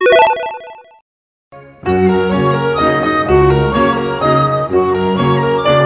[0.00, 0.40] Música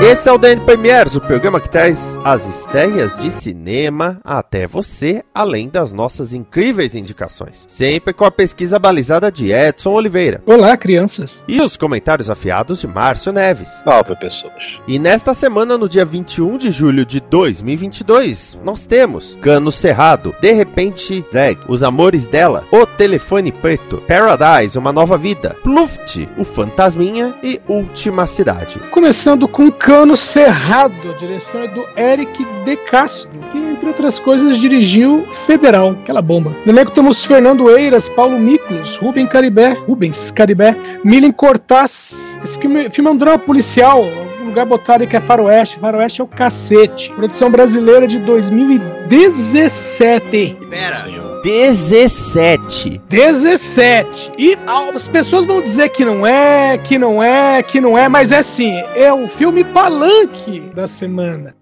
[0.06, 5.24] Esse é o DN Premiers, o programa que traz as estreias de cinema até você,
[5.34, 7.64] além das nossas incríveis indicações.
[7.66, 10.42] Sempre com a pesquisa balizada de Edson Oliveira.
[10.44, 11.42] Olá, crianças.
[11.48, 13.80] E os comentários afiados de Márcio Neves.
[13.82, 14.52] Salve, pessoas.
[14.86, 20.52] E nesta semana, no dia 21 de julho de 2022, nós temos Cano Cerrado, De
[20.52, 27.34] Repente Drag, Os Amores Dela, O Telefone Preto, Paradise, Uma Nova Vida, Pluft, O Fantasminha
[27.42, 28.78] e Última Cidade.
[28.90, 34.18] Começando com Cano Cano Cerrado, a direção é do Eric De Castro, que entre outras
[34.18, 36.52] coisas dirigiu Federal, aquela bomba.
[36.66, 42.40] No elenco temos Fernando Eiras, Paulo Miklos, Rubem Caribé, Rubens Caribé, Milen Cortaz.
[42.42, 44.04] Esse filme, filme é um drama policial,
[44.44, 47.12] lugar botado que é faroeste, faroeste é o cacete.
[47.12, 50.58] Produção brasileira de 2017.
[50.70, 51.06] Pera,
[51.42, 53.02] 17.
[53.08, 54.32] 17.
[54.38, 58.32] E as pessoas vão dizer que não é, que não é, que não é, mas
[58.32, 61.54] é sim, é o filme palanque da semana.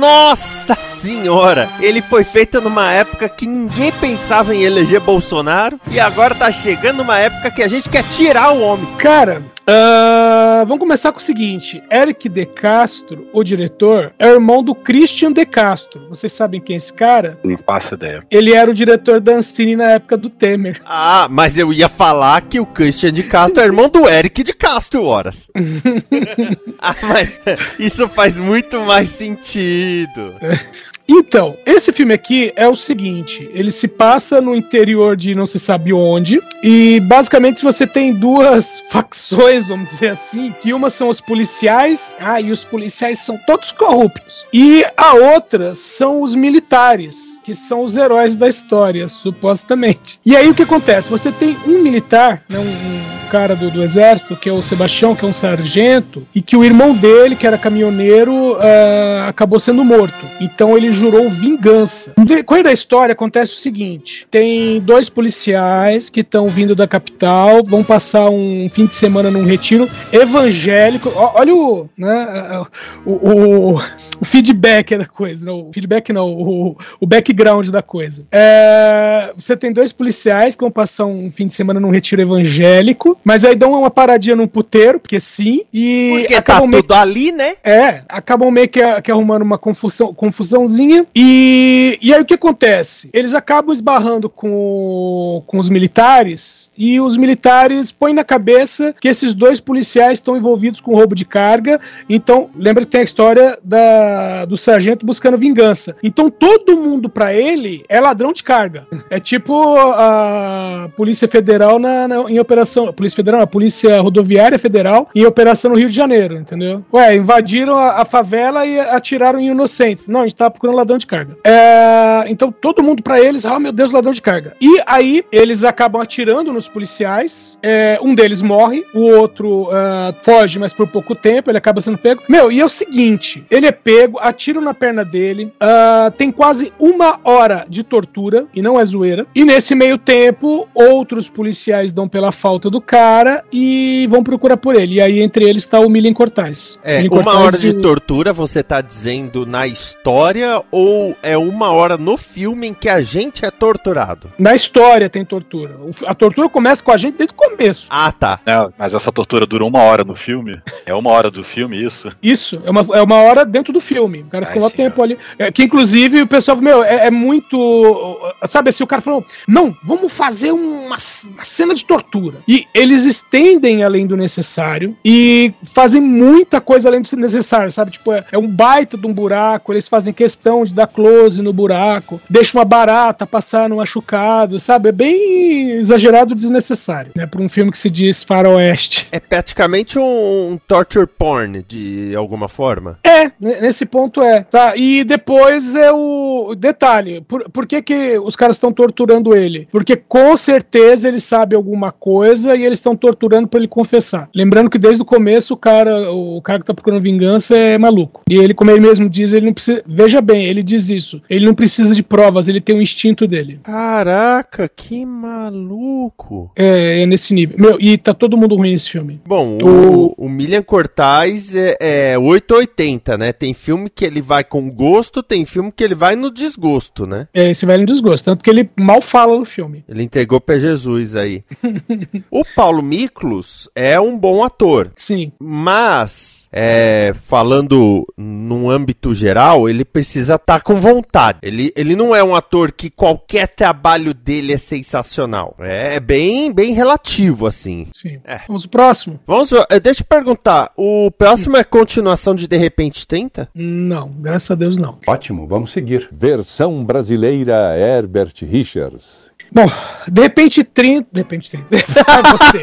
[0.00, 1.68] Nossa senhora!
[1.80, 7.02] Ele foi feito numa época que ninguém pensava em eleger Bolsonaro e agora tá chegando
[7.02, 8.86] uma época que a gente quer tirar o homem.
[8.98, 14.64] Cara, Uh, vamos começar com o seguinte: Eric De Castro, o diretor, é o irmão
[14.64, 16.08] do Christian De Castro.
[16.08, 17.38] Vocês sabem quem é esse cara?
[17.44, 18.24] Não faço ideia.
[18.30, 20.80] Ele era o diretor da Ancine na época do Temer.
[20.84, 24.52] Ah, mas eu ia falar que o Christian De Castro é irmão do Eric De
[24.52, 25.48] Castro, horas.
[26.80, 27.38] ah, mas
[27.78, 30.34] isso faz muito mais sentido.
[31.12, 35.58] Então, esse filme aqui é o seguinte: ele se passa no interior de não se
[35.58, 41.20] sabe onde, e basicamente você tem duas facções, vamos dizer assim, que uma são os
[41.20, 47.56] policiais, ah, e os policiais são todos corruptos, e a outra são os militares, que
[47.56, 50.20] são os heróis da história, supostamente.
[50.24, 51.10] E aí o que acontece?
[51.10, 55.24] Você tem um militar, né, um cara do, do exército, que é o Sebastião, que
[55.24, 60.26] é um sargento, e que o irmão dele, que era caminhoneiro, uh, acabou sendo morto.
[60.40, 62.12] Então ele jurou vingança.
[62.16, 67.64] No decorrer da história acontece o seguinte: tem dois policiais que estão vindo da capital,
[67.64, 71.10] vão passar um fim de semana num retiro evangélico.
[71.14, 72.64] Olha o, né,
[73.04, 73.74] o, o,
[74.20, 75.46] o feedback da coisa.
[75.46, 78.24] Não, o feedback não, o, o background da coisa.
[78.30, 83.18] É, você tem dois policiais que vão passar um fim de semana num retiro evangélico
[83.24, 86.82] mas aí dão uma paradinha num puteiro, porque sim, e porque tá acabam tá meio...
[86.82, 87.54] tudo ali, né?
[87.62, 90.89] É, acabam meio que, que arrumando uma confusão, confusãozinha.
[91.14, 93.10] E, e aí o que acontece?
[93.12, 99.34] Eles acabam esbarrando com, com os militares e os militares põem na cabeça que esses
[99.34, 101.80] dois policiais estão envolvidos com roubo de carga.
[102.08, 105.96] Então, lembra que tem a história da, do sargento buscando vingança.
[106.02, 108.86] Então, todo mundo para ele é ladrão de carga.
[109.08, 112.92] É tipo a Polícia Federal na, na em operação.
[112.92, 116.84] Polícia Federal, a Polícia Rodoviária Federal, em operação no Rio de Janeiro, entendeu?
[116.92, 120.08] Ué, invadiram a, a favela e atiraram em inocentes.
[120.08, 121.36] Não, a gente tava procurando ladrão de carga.
[121.44, 124.54] É, então todo mundo para eles, ah, oh, meu Deus, ladrão de carga.
[124.60, 127.58] E aí eles acabam atirando nos policiais.
[127.62, 131.98] É, um deles morre, o outro uh, foge, mas por pouco tempo, ele acaba sendo
[131.98, 132.22] pego.
[132.28, 136.72] Meu, e é o seguinte: ele é pego, atiram na perna dele, uh, tem quase
[136.78, 139.26] uma hora de tortura, e não é zoeira.
[139.34, 144.74] E nesse meio tempo, outros policiais dão pela falta do cara e vão procurar por
[144.74, 144.96] ele.
[144.96, 146.78] E aí, entre eles, está o Milian Cortaz.
[146.82, 151.16] É, Milian uma Cortaz hora e de o- tortura você tá dizendo na história ou
[151.22, 154.30] é uma hora no filme em que a gente é torturado?
[154.38, 155.76] Na história tem tortura.
[156.06, 157.86] A tortura começa com a gente desde o começo.
[157.90, 158.40] Ah, tá.
[158.46, 160.60] É, mas essa tortura durou uma hora no filme.
[160.86, 162.08] É uma hora do filme, isso?
[162.22, 164.22] Isso, é uma, é uma hora dentro do filme.
[164.22, 164.90] O cara ficou lá senhor.
[164.90, 165.18] tempo ali.
[165.38, 168.18] É, que inclusive o pessoal, meu, é, é muito.
[168.44, 172.38] Sabe assim, o cara falou: não, vamos fazer uma, uma cena de tortura.
[172.46, 177.92] E eles estendem além do necessário e fazem muita coisa além do necessário, sabe?
[177.92, 181.52] Tipo, é, é um baita de um buraco, eles fazem questão de dar close no
[181.52, 184.88] buraco, deixam uma barata passar no machucado, sabe?
[184.88, 187.26] É bem exagerado e desnecessário, né?
[187.26, 189.08] Pra um filme que se diz faroeste.
[189.12, 192.98] É praticamente um, um torture porn, de alguma forma.
[193.04, 194.42] É, ne- nesse ponto é.
[194.42, 197.20] Tá, e depois é o detalhe.
[197.22, 199.68] Por, por que, que os caras estão torturando ele?
[199.70, 204.28] Porque com certeza ele sabe alguma coisa e eles estão torturando pra ele confessar.
[204.34, 208.22] Lembrando que desde o começo o cara, o cara que tá procurando vingança é maluco.
[208.28, 209.82] E ele, como ele mesmo diz, ele não precisa.
[209.86, 211.20] Veja bem, ele diz isso.
[211.28, 213.60] Ele não precisa de provas, ele tem o instinto dele.
[213.62, 216.50] Caraca, que maluco.
[216.56, 217.56] É, é nesse nível.
[217.58, 219.20] Meu, e tá todo mundo ruim nesse filme.
[219.26, 223.32] Bom, O- o, o Milian Cortaz é, é 880, né?
[223.32, 227.28] Tem filme que ele vai com gosto, tem filme que ele vai no desgosto, né?
[227.34, 228.24] É, esse velho no desgosto.
[228.24, 229.84] Tanto que ele mal fala no filme.
[229.88, 231.42] Ele entregou pra Jesus aí.
[232.30, 234.90] o Paulo Miklos é um bom ator.
[234.94, 235.32] Sim.
[235.40, 241.38] Mas, é, falando num âmbito geral, ele precisa estar com vontade.
[241.42, 245.54] Ele, ele não é um ator que qualquer trabalho dele é sensacional.
[245.60, 247.86] É, é bem, bem relativo, assim.
[247.92, 248.20] Sim.
[248.24, 248.40] É.
[248.46, 249.20] Vamos pro próximo?
[249.26, 249.50] Vamos,
[249.82, 253.50] deixa eu perguntar, o próximo é continuação de De Repente 30?
[253.54, 254.98] Não, graças a Deus não.
[255.06, 256.08] Ótimo, vamos seguir.
[256.10, 259.30] Versão brasileira Herbert Richards.
[259.52, 259.66] Bom,
[260.06, 261.08] de repente 30.
[261.10, 261.66] De repente 30.
[262.30, 262.60] Você.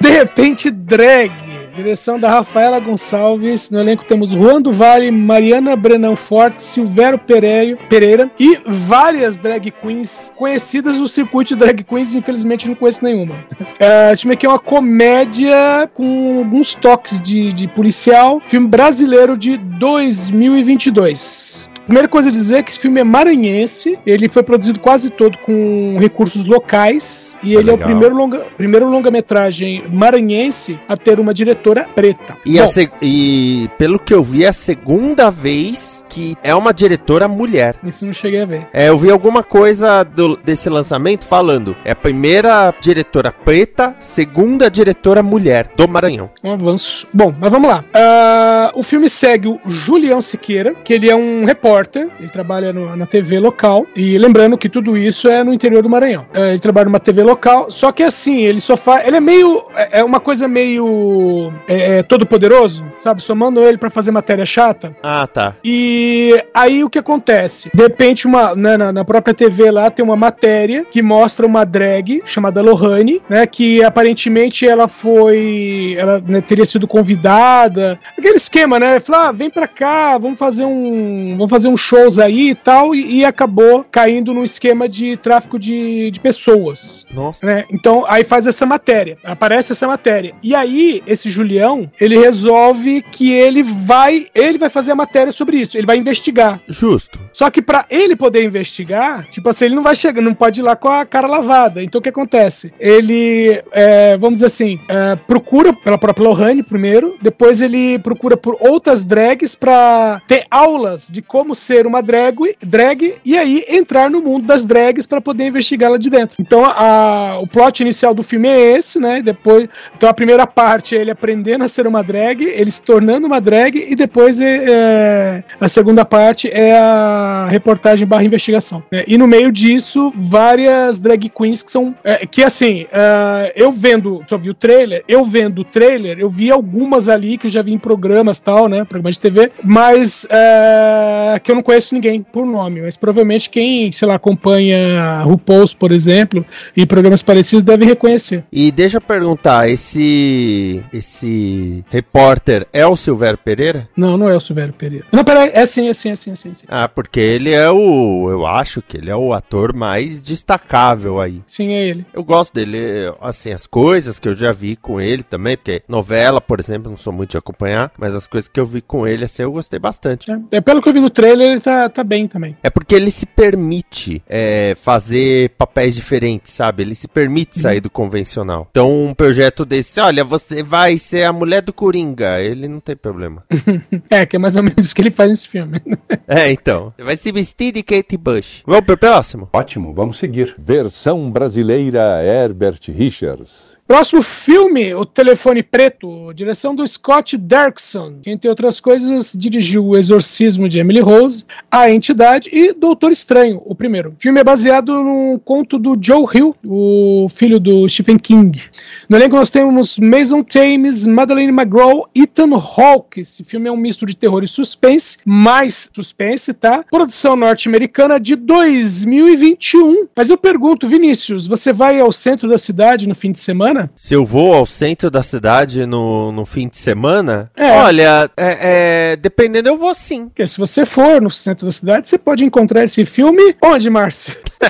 [0.00, 1.32] de repente drag.
[1.74, 3.70] Direção da Rafaela Gonçalves.
[3.70, 10.32] No elenco temos Juan do Vale, Mariana Brenan Forte, Silvério Pereira e várias drag queens
[10.36, 12.14] conhecidas no circuito de drag queens.
[12.14, 13.36] Infelizmente não conheço nenhuma.
[13.78, 18.40] É, esse filme aqui é uma comédia com alguns toques de, de policial.
[18.48, 21.68] Filme brasileiro de 2022.
[21.86, 25.38] Primeira coisa a dizer é que esse filme é maranhense, ele foi produzido quase todo
[25.38, 27.88] com recursos locais e Isso é ele é o legal.
[27.88, 32.36] primeiro longa, primeiro longa-metragem maranhense a ter uma diretora preta.
[32.44, 36.54] E, a Bom, seg- e pelo que eu vi, é a segunda vez que é
[36.54, 37.76] uma diretora mulher.
[37.84, 38.66] isso não cheguei a ver.
[38.72, 41.76] É, eu vi alguma coisa do- desse lançamento falando.
[41.84, 46.30] É a primeira diretora preta, segunda diretora mulher do Maranhão.
[46.42, 47.06] Um avanço.
[47.12, 47.84] Bom, mas vamos lá.
[47.92, 51.75] Ah, o filme segue o Julião Siqueira, que ele é um repórter,
[52.18, 53.86] ele trabalha no- na TV local.
[53.94, 56.26] E lembrando que tudo isso é no interior do Maranhão.
[56.34, 59.06] Ah, ele trabalha numa TV local, só que assim, ele só faz.
[59.06, 59.64] Ele é meio.
[59.74, 61.52] É é uma coisa meio.
[61.68, 63.22] É, é, todo poderoso, sabe?
[63.22, 64.94] Só mandam ele pra fazer matéria chata.
[65.02, 65.54] Ah, tá.
[65.64, 67.70] E aí o que acontece?
[67.74, 71.64] De repente, uma, né, na, na própria TV lá tem uma matéria que mostra uma
[71.64, 73.46] drag chamada Lohane, né?
[73.46, 75.94] Que aparentemente ela foi.
[75.98, 77.98] Ela né, teria sido convidada.
[78.16, 79.00] Aquele esquema, né?
[79.00, 81.32] Falar, ah, vem pra cá, vamos fazer um.
[81.36, 82.94] Vamos fazer uns shows aí e tal.
[82.94, 87.44] E, e acabou caindo num esquema de tráfico de, de pessoas Nossa.
[87.44, 87.64] né?
[87.70, 90.34] Então aí faz essa matéria, aparece essa matéria.
[90.42, 95.58] E aí esse Julião, ele resolve que ele vai, ele vai fazer a matéria sobre
[95.58, 96.60] isso, ele vai investigar.
[96.68, 97.18] Justo.
[97.32, 100.62] Só que pra ele poder investigar, tipo assim, ele não vai chegar, não pode ir
[100.62, 101.82] lá com a cara lavada.
[101.82, 102.72] Então o que acontece?
[102.78, 108.56] Ele, é, vamos dizer assim, é, procura pela própria Lohane primeiro, depois ele procura por
[108.60, 114.20] outras drags pra ter aulas de como ser uma drag, drag e aí entrar no
[114.20, 116.36] mundo das drags pra poder investigar lá de dentro.
[116.40, 119.22] Então a- o plot inicial do filme é esse, né?
[119.22, 123.26] Depois, então a primeira parte é ele aprendendo a ser uma drag, ele se tornando
[123.26, 128.82] uma drag e depois é, é, a segunda parte é a reportagem barra investigação.
[128.92, 129.04] né?
[129.06, 131.94] E no meio disso, várias drag queens que são.
[132.04, 136.28] é, que assim, ah, eu vendo, só vi o trailer, eu vendo o trailer, eu
[136.28, 138.84] vi algumas ali que eu já vi em programas tal, né?
[138.84, 142.82] Programas de TV, mas é, que eu não conheço ninguém por nome.
[142.82, 146.44] Mas provavelmente quem, sei lá, acompanha RuPaul's, por exemplo,
[146.76, 148.44] e programas parecidos deve reconhecer.
[148.52, 153.88] E deixa eu perguntar, esse esse repórter é o Silvério Pereira?
[153.96, 155.06] Não, não é o Silvério Pereira.
[155.12, 156.50] Não, peraí, é sim, é sim, é sim, é sim.
[156.50, 156.66] é sim.
[156.68, 161.42] Ah, porque ele é o, eu acho que ele é o ator mais destacável aí.
[161.46, 162.06] Sim, é ele.
[162.12, 162.78] Eu gosto dele,
[163.20, 166.96] assim, as coisas que eu já vi com ele também, porque novela, por exemplo, não
[166.96, 169.78] sou muito de acompanhar, mas as coisas que eu vi com ele, assim, eu gostei
[169.78, 170.30] bastante.
[170.30, 172.56] É, é, pelo que eu vi no trailer, dele ele tá, tá bem também.
[172.62, 176.82] É porque ele se permite é, fazer papéis diferentes, sabe?
[176.82, 178.68] Ele se permite sair do convencional.
[178.70, 182.96] Então, um projeto desse, olha, você vai ser a mulher do Coringa, ele não tem
[182.96, 183.44] problema.
[184.10, 185.80] É, que é mais ou menos isso que ele faz nesse filme.
[186.28, 186.92] é, então.
[186.96, 188.62] Você vai se vestir de Kate Bush.
[188.66, 189.48] Vamos pro próximo?
[189.52, 190.54] Ótimo, vamos seguir.
[190.58, 193.75] Versão brasileira Herbert Richards.
[193.86, 199.96] Próximo filme, O Telefone Preto, direção do Scott Derrickson, que, entre outras coisas, dirigiu O
[199.96, 204.10] Exorcismo de Emily Rose, A Entidade e Doutor Estranho, o primeiro.
[204.10, 208.60] O filme é baseado num conto do Joe Hill, o filho do Stephen King.
[209.08, 213.20] No elenco nós temos Mason Thames, Madeleine McGraw, Ethan Hawke.
[213.20, 216.84] Esse filme é um misto de terror e suspense, mais suspense, tá?
[216.90, 220.08] Produção norte-americana de 2021.
[220.16, 223.75] Mas eu pergunto, Vinícius, você vai ao centro da cidade no fim de semana?
[223.94, 227.70] Se eu vou ao centro da cidade no, no fim de semana, É.
[227.72, 230.26] olha, é, é, dependendo eu vou sim.
[230.28, 234.36] Porque se você for no centro da cidade, você pode encontrar esse filme onde, Márcio?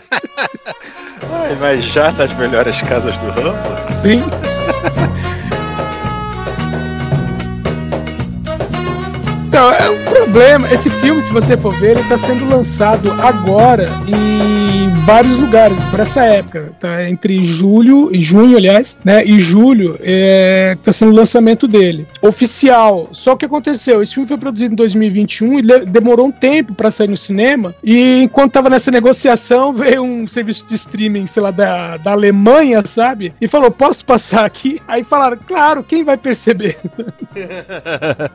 [1.33, 3.57] Ai, mas já nas melhores casas do ramo?
[4.01, 4.23] Sim.
[9.47, 10.69] Então, é um problema.
[10.73, 16.00] Esse filme, se você for ver, ele está sendo lançado agora em vários lugares por
[16.00, 16.75] essa época.
[16.81, 19.25] Tá entre julho e junho, aliás, né?
[19.25, 22.05] E julho está sendo o lançamento dele.
[22.21, 23.09] Oficial.
[23.12, 24.03] Só o que aconteceu?
[24.03, 27.73] Esse filme foi produzido em 2021 e demorou um tempo para sair no cinema.
[27.85, 32.83] E enquanto tava nessa negociação, veio um serviço de streaming, sei lá, da, da Alemanha,
[32.85, 33.33] sabe?
[33.41, 34.83] E falou: posso passar aqui?
[34.88, 36.76] Aí falaram, claro, quem vai perceber?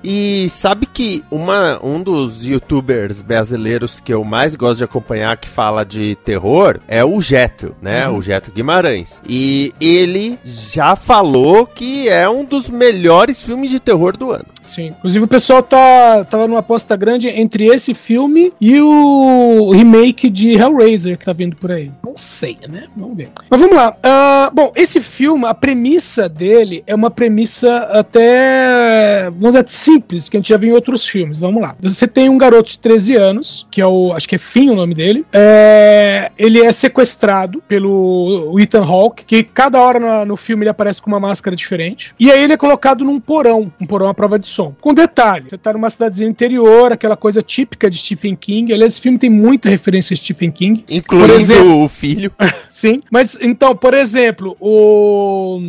[0.04, 5.50] E sabe que uma, um dos youtubers brasileiros que eu mais gosto de acompanhar que
[5.50, 8.08] fala de terror é o Geto, né?
[8.08, 9.22] O Geto Guimarães.
[9.28, 14.46] E ele já falou que é um dos melhores filmes de terror do ano.
[14.62, 14.94] Sim.
[15.00, 20.52] Inclusive o pessoal tá, tava numa aposta grande entre esse filme e o remake de
[20.52, 21.92] Hellraiser que tá vindo por aí.
[22.04, 22.86] Não sei, né?
[22.96, 23.32] Vamos ver.
[23.50, 23.98] Mas vamos lá.
[24.04, 30.38] Ah, bom, esse filme, a premissa dele é uma premissa até, vamos dizer, simples, que
[30.38, 31.40] a gente já viu em outros filmes.
[31.40, 31.76] Vamos lá.
[31.82, 34.76] Você tem um garoto de 13 anos, que é o, acho que é Finn o
[34.76, 35.26] nome dele.
[35.34, 41.02] É, ele é sequestrado pelo Ethan Hawke, que cada hora na- no filme ele aparece
[41.02, 42.14] com uma máscara diferente.
[42.20, 44.76] E aí ele é colocado num porão, um porão à prova de som.
[44.82, 48.74] Com detalhe, você tá numa cidadezinha interior, aquela coisa típica de Stephen King.
[48.74, 50.84] Aliás, esse filme tem muita referência a Stephen King.
[50.90, 52.32] Incluindo exemplo- o filho.
[52.70, 55.60] Sim, mas então, por exemplo, o,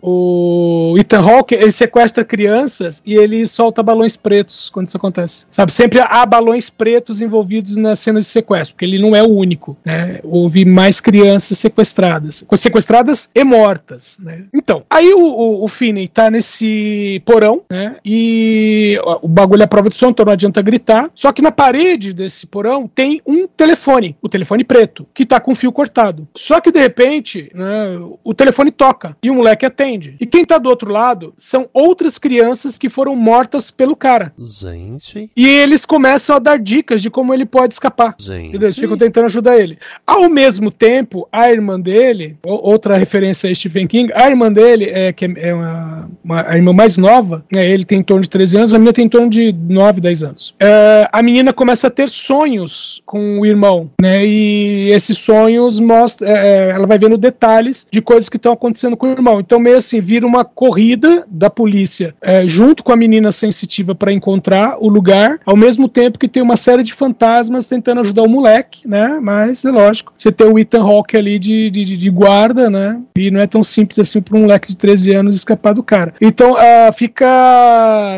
[0.00, 5.46] o Ethan Hawke, ele sequestra crianças e ele solta balões pretos quando isso acontece.
[5.50, 9.28] Sabe, sempre há balões pretos envolvidos nas cenas de sequestro, porque ele não é o
[9.28, 10.20] único, né?
[10.24, 14.44] Houve mais crianças sequestradas, sequestradas e mortas, né?
[14.54, 17.96] Então, aí o, o, o Finney tá nesse porão, né?
[18.04, 21.10] E o bagulho é prova de som, então não adianta gritar.
[21.14, 25.54] Só que na parede desse porão tem um telefone, o telefone preto, que tá com
[25.54, 26.26] fio cortado.
[26.36, 30.16] Só que de repente, né, o telefone toca e o moleque atende.
[30.20, 34.32] E quem tá do outro lado são outras crianças que foram mortas pelo cara.
[34.62, 38.14] Gente, E eles começam a dar dicas de como ele pode escapar.
[38.18, 38.54] gente.
[38.54, 39.78] Eles ficam tentando ajudar ele.
[40.06, 45.12] Ao mesmo tempo, a irmã dele, outra referência a Stephen King, a irmã dele, é,
[45.12, 48.56] que é uma, uma- a irmã mais nova, né, ele tem em torno de 13
[48.58, 50.54] anos, a menina tem em torno de 9, 10 anos.
[50.60, 54.24] É, a menina começa a ter sonhos com o irmão, né?
[54.24, 59.06] E esses sonhos mostram, é, ela vai vendo detalhes de coisas que estão acontecendo com
[59.08, 59.40] o irmão.
[59.40, 64.12] Então, meio assim, vira uma corrida da polícia é, junto com a menina sensitiva para
[64.12, 68.28] encontrar o lugar, ao mesmo tempo que tem uma série de fantasmas tentando ajudar o
[68.28, 69.18] moleque, né?
[69.20, 73.00] Mas é lógico, você tem o Ethan Hawke ali de, de, de- guarda, né?
[73.16, 76.14] E não é tão simples assim para um moleque de 13 anos escapar do cara.
[76.20, 77.26] Então, ah, fica,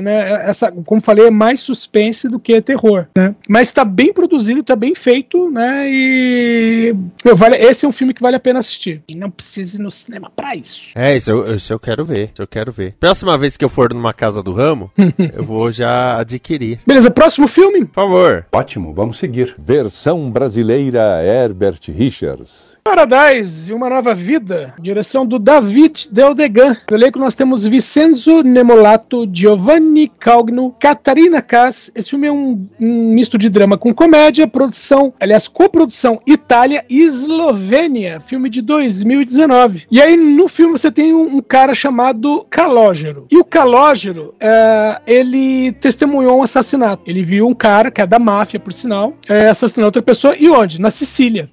[0.03, 0.49] né?
[0.49, 3.35] Essa, como falei, é mais suspense do que terror, né?
[3.49, 5.85] Mas tá bem produzido, tá bem feito, né?
[5.89, 9.03] E meu, vale, esse é um filme que vale a pena assistir.
[9.09, 10.91] E não precisa ir no cinema para isso.
[10.95, 12.95] É, isso eu, isso eu quero ver, isso eu quero ver.
[13.01, 14.91] Próxima vez que eu for numa casa do ramo,
[15.33, 16.81] eu vou já adquirir.
[16.87, 17.87] Beleza, próximo filme?
[17.87, 18.47] Por favor.
[18.53, 19.55] Ótimo, vamos seguir.
[19.59, 22.77] Versão brasileira Herbert Richards.
[22.85, 26.77] Paradise e uma nova vida, direção do David Del Degan.
[26.91, 31.91] No elenco nós temos Vincenzo Nemolato, Giovanni Calgno, Catarina Cass.
[31.95, 37.14] Esse filme é um, um misto de drama com comédia, produção, aliás, coprodução Itália e
[37.23, 39.85] Eslovênia, filme de 2019.
[39.91, 43.27] E aí no filme você tem um, um cara chamado Calógero.
[43.31, 47.03] E o Calógero, é, ele testemunhou um assassinato.
[47.07, 50.37] Ele viu um cara, que é da máfia, por sinal, é, assassinar outra pessoa.
[50.37, 50.81] E onde?
[50.81, 51.49] Na Sicília.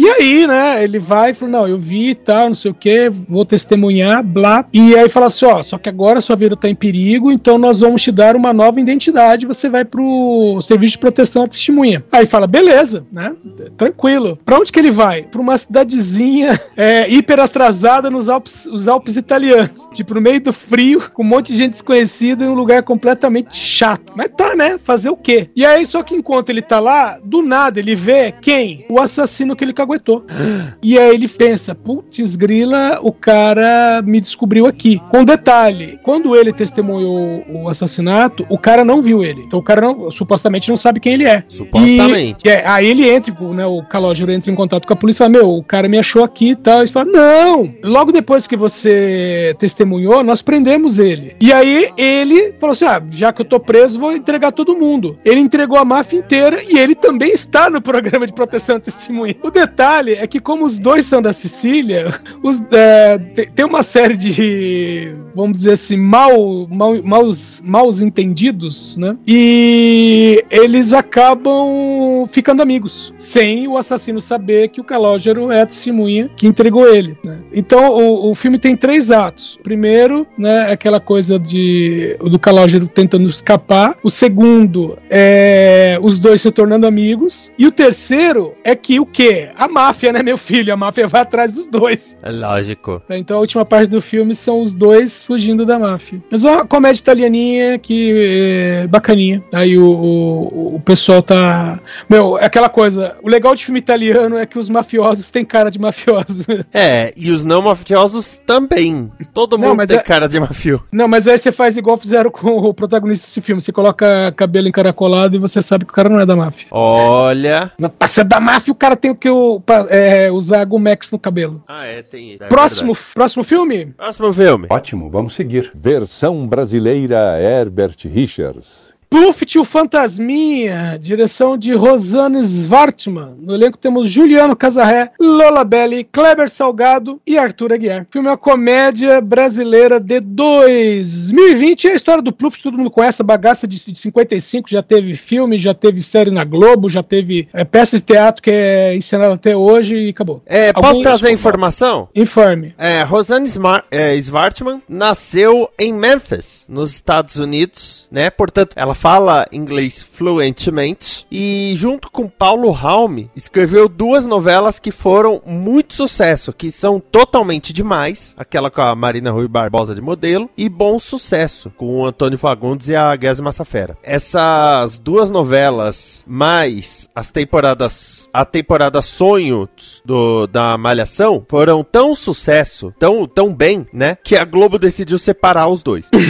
[0.00, 2.74] E aí, né, ele vai e fala, não, eu vi e tal, não sei o
[2.74, 4.64] que, vou testemunhar, blá.
[4.72, 7.80] E aí fala assim, ó, só que agora sua vida tá em perigo, então nós
[7.80, 12.02] vamos te dar uma nova identidade, você vai pro serviço de proteção à testemunha.
[12.10, 13.34] Aí fala, beleza, né?
[13.76, 14.19] Tranquilo.
[14.44, 15.22] Pra onde que ele vai?
[15.22, 19.88] Pra uma cidadezinha é, hiper atrasada nos Alpes, os Alpes italianos.
[19.92, 23.56] Tipo, no meio do frio, com um monte de gente desconhecida em um lugar completamente
[23.56, 24.12] chato.
[24.16, 24.78] Mas tá, né?
[24.82, 25.50] Fazer o quê?
[25.54, 28.86] E aí, só que enquanto ele tá lá, do nada ele vê quem?
[28.88, 30.24] O assassino que ele caguetou.
[30.82, 35.00] E aí ele pensa, putz grila, o cara me descobriu aqui.
[35.10, 39.42] Com detalhe, quando ele testemunhou o assassinato, o cara não viu ele.
[39.42, 41.44] Então o cara não, supostamente não sabe quem ele é.
[41.48, 42.46] Supostamente.
[42.46, 45.26] E, é, aí ele entra, né, o Calogero entra em contato com a polícia e
[45.26, 46.80] fala, meu, o cara me achou aqui e tal.
[46.80, 47.74] Eles falam, não!
[47.84, 51.36] Logo depois que você testemunhou, nós prendemos ele.
[51.40, 55.18] E aí ele falou assim, ah, já que eu tô preso, vou entregar todo mundo.
[55.24, 59.36] Ele entregou a máfia inteira e ele também está no programa de proteção à testemunha.
[59.42, 62.12] O detalhe é que como os dois são da Sicília,
[62.42, 63.18] os, é,
[63.54, 69.16] tem uma série de, vamos dizer assim, mal, mal, maus, maus entendidos, né?
[69.26, 76.30] E eles acabam ficando amigos, sem o assassino saber que o Calógero é a testemunha
[76.36, 77.16] que entregou ele.
[77.22, 77.40] Né?
[77.52, 79.58] Então o, o filme tem três atos.
[79.62, 83.96] Primeiro, né, é aquela coisa de do Calógero tentando escapar.
[84.02, 87.52] O segundo é os dois se tornando amigos.
[87.58, 89.50] E o terceiro é que o quê?
[89.56, 90.72] A máfia, né, meu filho?
[90.72, 92.18] A máfia vai atrás dos dois.
[92.22, 93.02] É lógico.
[93.10, 96.22] Então a última parte do filme são os dois fugindo da máfia.
[96.30, 99.42] Mas é uma comédia italianinha que é bacaninha.
[99.52, 101.80] Aí o, o, o pessoal tá.
[102.08, 103.16] Meu, é aquela coisa.
[103.22, 106.46] O legal de filme italiano é que os mafiosos têm cara de mafiosos.
[106.72, 109.10] É, e os não mafiosos também.
[109.34, 110.82] Todo Não, mundo mas tem é- cara de mafio.
[110.92, 113.60] Não, mas aí você faz igual fizeram com o protagonista desse filme.
[113.60, 116.68] Você coloca cabelo encaracolado e você sabe que o cara não é da máfia.
[116.70, 117.72] Olha.
[117.78, 121.18] Não, Pra ser da máfia, o cara tem que o- pra, é, usar Gumex no
[121.18, 121.62] cabelo.
[121.66, 122.44] Ah, é, tem isso.
[122.44, 123.14] É próximo, verdade.
[123.14, 123.86] próximo filme?
[123.96, 124.66] Próximo filme.
[124.70, 125.70] Ótimo, vamos seguir.
[125.74, 128.94] Versão brasileira Herbert Richards.
[129.14, 133.36] Pluft o Fantasminha, direção de Rosane Svartman.
[133.40, 138.02] No elenco temos Juliano Casarré, Lola Belli, Kleber Salgado e Arthur Aguiar.
[138.02, 141.88] O filme é uma comédia brasileira de 2020.
[141.88, 144.70] É a história do Pluft, todo mundo conhece, a bagaça de de 55.
[144.70, 148.50] Já teve filme, já teve série na Globo, já teve é, peça de teatro que
[148.50, 150.40] é encenada até hoje e acabou.
[150.46, 152.08] É, posso Algum- trazer informação?
[152.14, 152.74] Informe.
[152.78, 158.30] É, Rosanne Smar é, Svartman nasceu em Memphis, nos Estados Unidos, né?
[158.30, 165.40] Portanto, ela fala inglês fluentemente e junto com Paulo Raume escreveu duas novelas que foram
[165.46, 170.68] muito sucesso, que são totalmente demais, aquela com a Marina Rui Barbosa de modelo e
[170.68, 173.96] Bom Sucesso, com o Antônio Fagundes e a Guesa Massafera.
[174.02, 182.92] Essas duas novelas, mais as temporadas, a temporada Sonhos do, da Malhação, foram tão sucesso,
[182.98, 186.10] tão, tão bem, né, que a Globo decidiu separar os dois.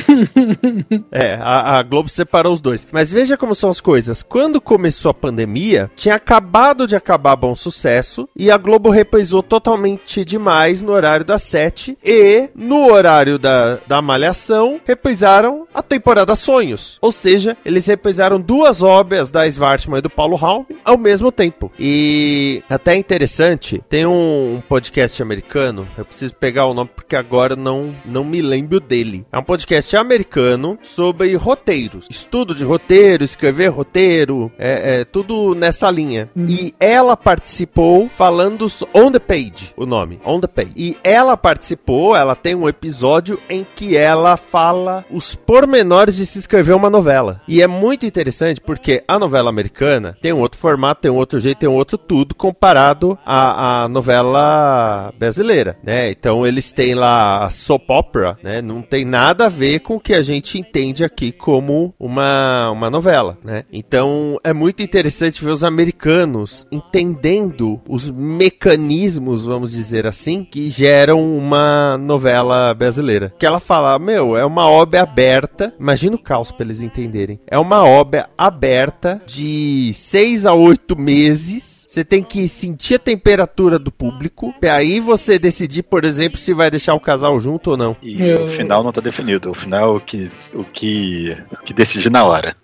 [1.13, 2.87] É, a, a Globo separou os dois.
[2.93, 4.23] Mas veja como são as coisas.
[4.23, 10.25] Quando começou a pandemia, tinha acabado de acabar Bom Sucesso e a Globo reprisou totalmente
[10.25, 16.99] demais no horário das sete e no horário da, da Malhação reprisaram a temporada Sonhos.
[17.01, 21.71] Ou seja, eles reprisaram duas obras da Svartman e do Paulo Raum ao mesmo tempo.
[21.79, 27.57] E até interessante, tem um, um podcast americano, eu preciso pegar o nome porque agora
[27.57, 29.27] não, não me lembro dele.
[29.33, 32.07] É um podcast americano sobre roteiros.
[32.11, 36.29] Estudo de roteiro, escrever roteiro, é, é tudo nessa linha.
[36.37, 40.73] E ela participou falando On the Page, o nome, On the Page.
[40.77, 46.39] E ela participou, ela tem um episódio em que ela fala os pormenores de se
[46.39, 47.43] escrever uma novela.
[47.47, 51.41] E é muito interessante porque a novela americana tem um outro formato, tem um outro
[51.41, 56.11] jeito, tem um outro tudo comparado à, à novela brasileira, né?
[56.11, 58.63] Então eles têm lá a soap opera, né?
[58.63, 62.40] Não tem nada a ver com o que a gente entende aqui como uma,
[62.73, 63.65] uma novela, né?
[63.73, 71.37] Então é muito interessante ver os americanos entendendo os mecanismos, vamos dizer assim, que geram
[71.37, 73.33] uma novela brasileira.
[73.39, 77.41] Que ela fala, meu, é uma obra aberta, imagina o caos pra eles entenderem.
[77.47, 81.80] É uma obra aberta de seis a oito meses.
[81.91, 84.55] Você tem que sentir a temperatura do público.
[84.63, 87.97] E aí você decidir, por exemplo, se vai deixar o casal junto ou não.
[88.01, 89.51] E Eu- o final não tá definido.
[89.51, 92.55] O final é o que, o que, que decide na hora.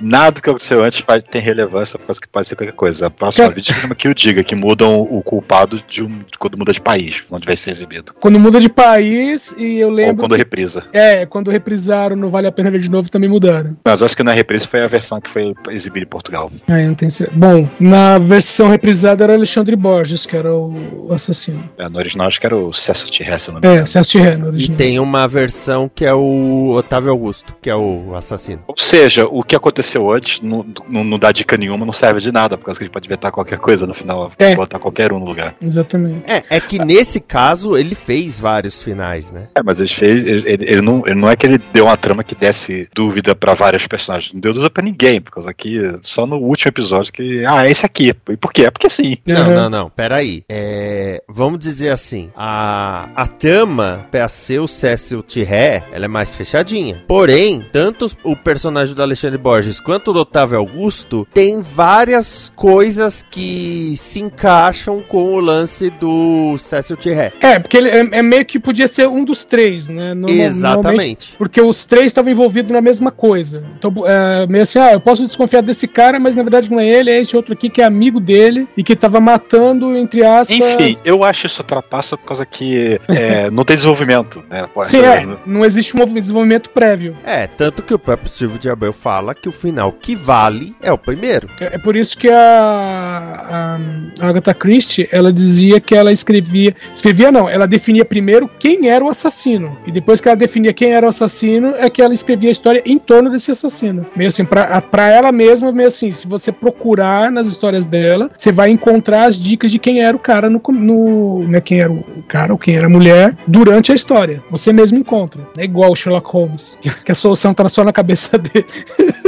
[0.00, 3.08] Nada que aconteceu antes pode ter relevância por causa que pode ser qualquer coisa.
[3.08, 6.72] A próxima Cara- vítima que o diga, que mudam o culpado de um, quando muda
[6.72, 8.14] de país, onde vai ser exibido.
[8.20, 10.18] Quando muda de país, e eu Ou lembro.
[10.18, 10.84] quando reprisa.
[10.92, 13.76] É, quando reprisaram no Vale a Pena Ver de Novo também mudaram.
[13.84, 16.52] Mas acho que na reprisa foi a versão que foi exibida em Portugal.
[16.70, 17.36] Ah, eu não tenho certeza.
[17.36, 21.64] Bom, na versão reprisado era Alexandre Borges, que era o assassino.
[21.78, 23.22] É, no original acho que era o Cecil T.
[23.24, 23.86] Hess, o nome É, dele.
[23.86, 24.76] Celso Tirré no E original.
[24.78, 28.62] tem uma versão que é o Otávio Augusto, que é o assassino.
[28.68, 32.30] Ou seja, o que aconteceu antes não, não, não dá dica nenhuma, não serve de
[32.30, 34.54] nada, por causa que a gente pode inventar qualquer coisa no final, É.
[34.54, 35.54] botar qualquer um no lugar.
[35.60, 36.30] Exatamente.
[36.30, 39.48] É, é que nesse caso ele fez vários finais, né?
[39.56, 40.24] É, mas ele fez.
[40.24, 43.34] Ele, ele- ele não, ele não é que ele deu uma trama que desse dúvida
[43.34, 44.32] pra vários personagens.
[44.32, 47.44] Não deu dúvida pra ninguém, por causa que só no último episódio que.
[47.46, 48.14] Ah, é esse aqui.
[48.28, 48.65] E por quê?
[48.66, 49.16] É porque sim.
[49.26, 49.54] Não, Aham.
[49.54, 50.42] não, não, peraí.
[50.48, 56.34] É, vamos dizer assim, a, a trama pra ser o Cecil Tirré, ela é mais
[56.34, 57.04] fechadinha.
[57.06, 63.24] Porém, tanto o personagem do Alexandre Borges quanto o do Otávio Augusto tem várias coisas
[63.30, 67.32] que se encaixam com o lance do Cecil Tirré.
[67.40, 70.12] É, porque ele é, é meio que podia ser um dos três, né?
[70.14, 71.34] Normalmente- Exatamente.
[71.38, 73.62] Porque os três estavam envolvidos na mesma coisa.
[73.78, 76.86] Então, é, meio assim, ah, eu posso desconfiar desse cara, mas na verdade não é
[76.88, 80.58] ele, é esse outro aqui que é amigo dele e que tava matando, entre aspas.
[80.58, 84.68] Enfim, eu acho isso trapaça por causa que é, não tem desenvolvimento, né?
[84.84, 87.16] Sim, é, não existe um desenvolvimento prévio.
[87.24, 90.92] É, tanto que o próprio Silvio de Abel fala que o final que vale é
[90.92, 91.48] o primeiro.
[91.60, 93.78] É, é por isso que a,
[94.20, 99.04] a Agatha Christie, ela dizia que ela escrevia, escrevia não, ela definia primeiro quem era
[99.04, 99.76] o assassino.
[99.86, 102.82] E depois que ela definia quem era o assassino, é que ela escrevia a história
[102.84, 104.06] em torno desse assassino.
[104.14, 108.52] Meio assim, pra, pra ela mesma, meio assim, se você procurar nas histórias dela, você
[108.52, 112.22] vai encontrar as dicas de quem era o cara no, no né, quem era o
[112.28, 114.40] cara ou quem era a mulher durante a história.
[114.52, 115.42] Você mesmo encontra.
[115.58, 118.66] É igual o Sherlock Holmes, que a solução tá só na cabeça dele.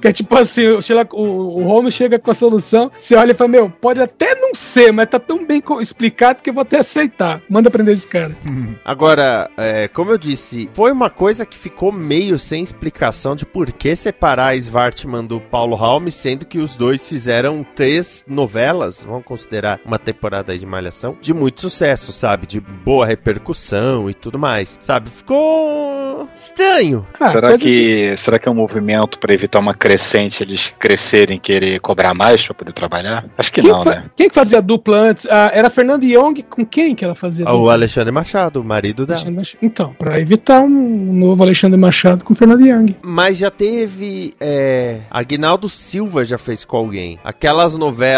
[0.00, 3.30] Que é tipo assim, o, Sherlock- o- o Holmes chega com a solução, você olha
[3.30, 6.60] e fala, meu, pode até não ser, mas tá tão bem explicado que eu vou
[6.60, 7.40] até aceitar.
[7.48, 8.36] Manda prender esse cara.
[8.84, 13.72] Agora, é, como eu disse, foi uma coisa que ficou meio sem explicação de por
[13.72, 19.80] que separar Svartman do Paulo Raume, sendo que os dois fizeram três novelas, vamos considerar
[19.84, 22.46] uma temporada aí de Malhação, de muito sucesso, sabe?
[22.46, 25.10] De boa repercussão e tudo mais, sabe?
[25.10, 27.06] Ficou estranho.
[27.20, 30.72] Ah, Será coisa de- que, será que é um movimento pra evitar uma crescente, eles
[30.78, 33.26] crescerem e querer cobrar mais pra poder trabalhar?
[33.36, 34.04] Acho que Quem, não, fa- né?
[34.16, 35.26] quem que fazia a dupla antes?
[35.30, 37.72] Ah, era Fernando Young, com quem que ela fazia a O dupla?
[37.74, 39.20] Alexandre Machado, o marido dela.
[39.60, 42.96] Então, pra evitar um novo Alexandre Machado com Fernando Young.
[43.02, 44.32] Mas já teve.
[44.40, 47.18] É, Aguinaldo Silva já fez com alguém.
[47.24, 48.13] Aquelas novelas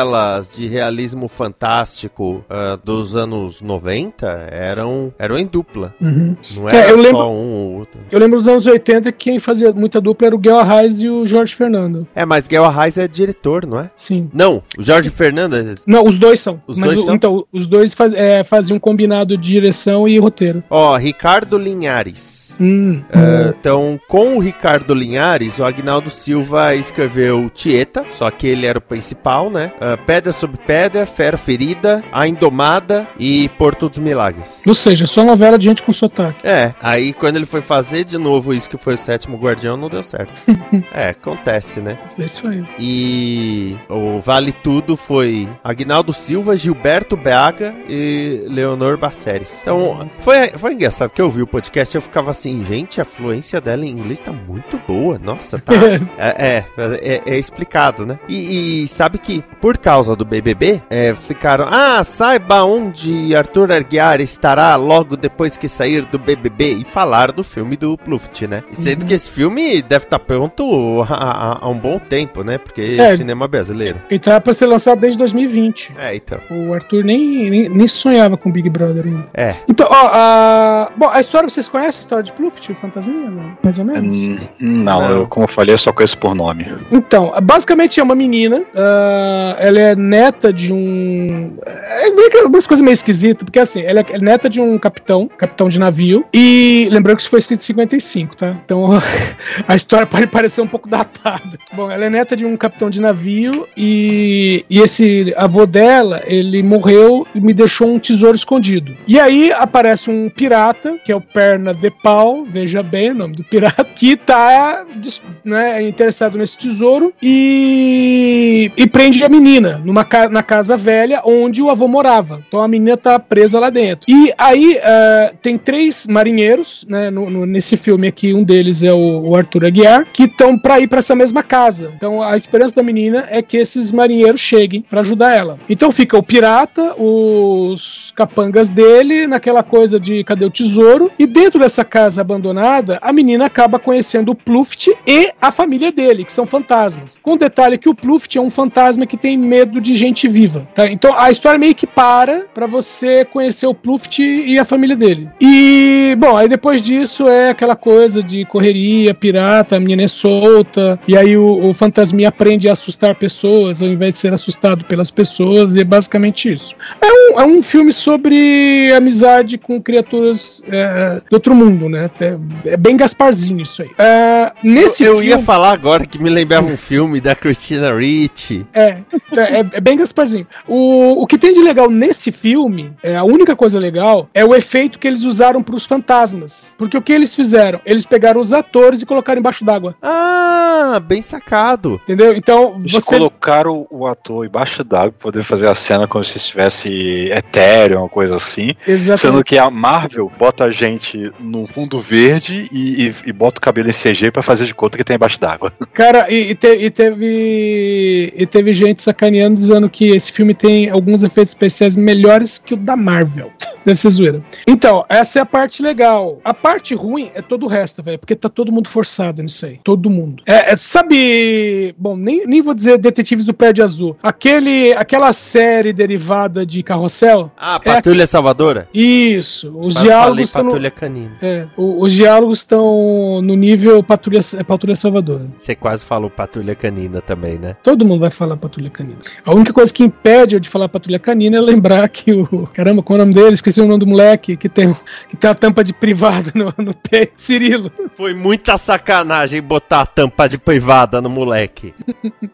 [0.54, 5.94] de realismo fantástico ah, dos anos 90 eram, eram em dupla.
[6.00, 6.36] Uhum.
[6.56, 8.00] Não É, era eu só lembro- um ou outro.
[8.10, 11.08] Eu lembro dos anos 80 que quem fazia muita dupla era o Guel Arraes e
[11.08, 12.06] o Jorge Fernando.
[12.14, 13.90] É, mas Guel Arraes é diretor, não é?
[13.96, 14.30] Sim.
[14.32, 15.56] Não, o Jorge Fernando.
[15.56, 16.60] é- Não, os dois são.
[16.66, 17.14] Os mas dois o- são?
[17.14, 20.62] então, os dois faz- é, faziam um combinado de direção e roteiro.
[20.70, 22.45] Ó, Ricardo Linhares.
[22.60, 28.66] Hum, Ah, então, com o Ricardo Linhares, o Agnaldo Silva escreveu Tieta, só que ele
[28.66, 29.72] era o principal, né?
[29.80, 34.60] Ah, Pedra sobre Pedra, Fera Ferida, A Indomada e Porto dos Milagres.
[34.66, 36.46] Ou seja, só novela de gente com sotaque.
[36.46, 39.88] É, aí quando ele foi fazer de novo isso que foi o sétimo guardião, não
[39.88, 40.40] deu certo.
[40.92, 41.98] é, acontece, né?
[42.18, 42.64] Esse foi.
[42.78, 49.58] E o Vale Tudo foi Agnaldo Silva, Gilberto Braga e Leonor Baceres.
[49.62, 53.04] Então, foi, foi engraçado que eu vi o podcast e eu ficava assim, gente, a
[53.04, 55.18] fluência dela em inglês tá muito boa.
[55.18, 55.72] Nossa, tá.
[56.18, 58.18] É, é, é, é explicado, né?
[58.28, 61.66] E, e sabe que, por causa do BBB, é, ficaram.
[61.70, 66.78] Ah, saiba onde Arthur Aguiar estará logo depois que sair do BBB.
[66.80, 68.62] E falaram do filme do Pluft, né?
[68.72, 72.58] E sendo que esse filme deve estar pronto há, um bom tempo, né?
[72.58, 73.16] Porque é É.
[73.16, 74.00] cinema brasileiro.
[74.10, 75.92] Ele tá pra ser lançado desde 2020.
[75.98, 76.40] É, então.
[76.50, 79.28] O Arthur nem, nem, nem sonhava com Big Brother ainda.
[79.34, 79.54] É.
[79.68, 80.90] Então, ó, a...
[80.96, 83.30] Bom, a história, vocês conhecem a história de Pluft, o Fantasminha?
[83.30, 83.56] Não?
[83.62, 84.16] Mais ou menos?
[84.26, 85.10] Hum, Não, Não.
[85.10, 86.66] Eu, como eu falei, eu só conheço por nome.
[86.90, 91.56] Então, basicamente é uma menina, ah, ela é neta de um.
[91.66, 95.28] É meio que umas coisas meio esquisitas, porque assim, ela é neta de um capitão,
[95.28, 98.56] capitão de navio, e lembrando que isso foi escrito em 55, tá?
[98.64, 98.90] Então
[99.66, 101.58] a história pode parecer um pouco datada.
[101.74, 106.62] Bom, ela é neta de um capitão de navio, e, e esse avô dela, ele
[106.62, 108.96] morreu e me deixou um tesouro escondido.
[109.06, 113.36] E aí aparece um pirata, que é o Perna de Pau, veja bem o nome
[113.36, 120.04] do pirata, que tá dis- né, interessado nesse tesouro e, e prende a menina numa
[120.04, 122.42] ca- na casa velha onde o avô morava.
[122.46, 124.04] Então a menina tá presa lá dentro.
[124.08, 128.92] E aí eh, tem três marinheiros, né, no- no- nesse filme aqui, um deles é
[128.92, 131.92] o, o Arthur Aguiar, que estão pra ir pra essa mesma casa.
[131.96, 135.58] Então a esperança da menina é que esses marinheiros cheguem pra ajudar ela.
[135.68, 141.60] Então fica o pirata, os capangas dele, naquela coisa de cadê o tesouro, e dentro
[141.60, 146.32] dessa casa casa abandonada, a menina acaba conhecendo o Pluft e a família dele, que
[146.32, 147.18] são fantasmas.
[147.22, 150.66] Com o detalhe que o Pluft é um fantasma que tem medo de gente viva.
[150.74, 150.90] tá?
[150.90, 155.28] Então a história meio que para pra você conhecer o Pluft e a família dele.
[155.40, 160.98] E, bom, aí depois disso é aquela coisa de correria, pirata, a menina é solta,
[161.06, 165.10] e aí o, o fantasminha aprende a assustar pessoas ao invés de ser assustado pelas
[165.10, 166.74] pessoas, e é basicamente isso.
[167.00, 171.95] É um, é um filme sobre amizade com criaturas é, do outro mundo, né?
[171.96, 172.38] É,
[172.70, 173.90] é bem Gasparzinho isso aí.
[173.98, 178.66] É, nesse eu filme, ia falar agora que me lembrava um filme da Christina Ricci.
[178.74, 179.00] É,
[179.36, 180.46] é, é bem Gasparzinho.
[180.66, 184.54] O, o que tem de legal nesse filme, é, a única coisa legal, é o
[184.54, 186.74] efeito que eles usaram pros fantasmas.
[186.78, 187.80] Porque o que eles fizeram?
[187.84, 189.94] Eles pegaram os atores e colocaram embaixo d'água.
[190.02, 192.00] Ah, bem sacado.
[192.02, 192.34] Entendeu?
[192.34, 193.16] Então, Eles você.
[193.16, 198.08] colocaram o ator embaixo d'água pra poder fazer a cena como se estivesse etéreo, uma
[198.08, 198.70] coisa assim.
[198.84, 199.44] Sendo Exatamente.
[199.44, 203.88] que a Marvel bota a gente num fundo verde e, e- e bota o cabelo
[203.88, 205.72] em CG pra fazer de conta que tá embaixo d'água.
[205.92, 208.32] Cara, e, e te- e teve.
[208.36, 212.76] E teve gente sacaneando dizendo que esse filme tem alguns efeitos especiais melhores que o
[212.76, 213.50] da Marvel.
[213.84, 214.42] Deve ser zoeira.
[214.68, 216.40] Então, essa é a parte legal.
[216.44, 218.18] A parte ruim é todo o resto, velho.
[218.18, 219.78] Porque tá todo mundo forçado nisso aí.
[219.84, 220.42] Todo mundo.
[220.44, 221.94] É, é, sabe.
[221.96, 224.16] Bom, nem, nem vou dizer Detetives do Prédio Azul.
[224.20, 227.52] Aquele, aquela série derivada de Carrossel.
[227.56, 228.88] Ah, Patrulha Salvadora?
[228.92, 229.72] Isso.
[229.76, 230.62] Os Mas diálogos falei estão.
[230.64, 231.36] no- Patrulha Canina.
[231.40, 235.42] É, o- os diálogos estão no nível Patrulha, Patrulha Salvador.
[235.58, 237.76] Você quase falou Patrulha Canina também, né?
[237.82, 239.18] Todo mundo vai falar Patrulha Canina.
[239.44, 242.66] A única coisa que impede eu de falar Patrulha Canina é lembrar que o.
[242.72, 243.54] Caramba, qual é o nome dele?
[243.54, 244.94] Esqueci o nome do moleque que tem,
[245.28, 247.32] que tem a tampa de privada no, no peito.
[247.36, 247.90] Cirilo.
[248.14, 251.94] Foi muita sacanagem botar a tampa de privada no moleque.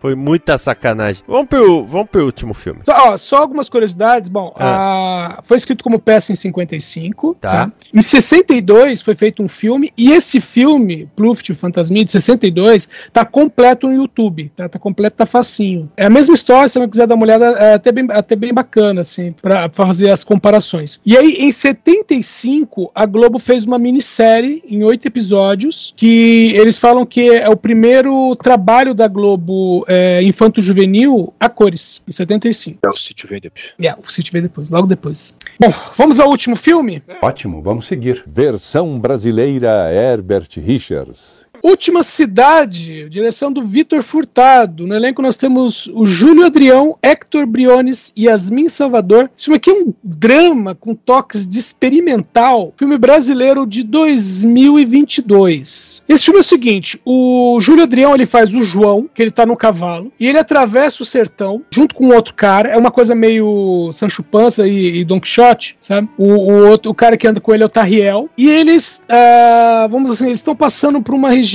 [0.01, 1.23] Foi muita sacanagem.
[1.27, 2.81] Vamos pro, vamos pro último filme.
[2.85, 4.29] Só, ó, só algumas curiosidades.
[4.29, 5.37] Bom, Ah.
[5.39, 7.37] a- foi escrito como peça em 55.
[7.41, 7.71] Tá.
[7.95, 9.91] Em 62 foi feito um filme.
[9.97, 14.51] E esse filme, Pluft, o Fantasminha, de 62, tá completo no YouTube.
[14.57, 15.91] Tá, tá completo, tá facinho.
[15.97, 18.37] É a mesma história, se você não quiser dar uma olhada, é até bem, até
[18.37, 21.01] bem bacana, assim, pra fazer as comparações.
[21.05, 27.05] E aí, em 75, a Globo fez uma minissérie em oito episódios, que eles falam
[27.07, 32.81] que é o primeiro trabalho da Globo é, infanto-juvenil a cores, em 75.
[32.85, 33.65] É o vem depois.
[33.81, 35.37] É, o City veio depois, logo depois.
[35.59, 37.03] Bom, vamos ao último filme?
[37.21, 38.23] Ótimo, vamos seguir.
[38.27, 41.52] Versão brasileira Herbert Richards.
[41.63, 44.85] Última Cidade, direção do Vitor Furtado.
[44.85, 49.31] No elenco nós temos o Júlio Adrião, Hector Briones e Yasmin Salvador.
[49.37, 52.73] Esse filme aqui é um drama com toques de experimental.
[52.77, 56.03] Filme brasileiro de 2022.
[56.09, 59.47] Esse filme é o seguinte, o Júlio Adrião ele faz o João, que ele tá
[59.47, 62.71] no cavalo, e ele atravessa o sertão junto com outro cara.
[62.71, 66.09] É uma coisa meio Sancho Panza e, e Don Quixote, sabe?
[66.19, 68.29] O, o outro, o cara que anda com ele é o Tarriel.
[68.37, 71.52] E eles, ah, vamos assim, eles estão passando por uma região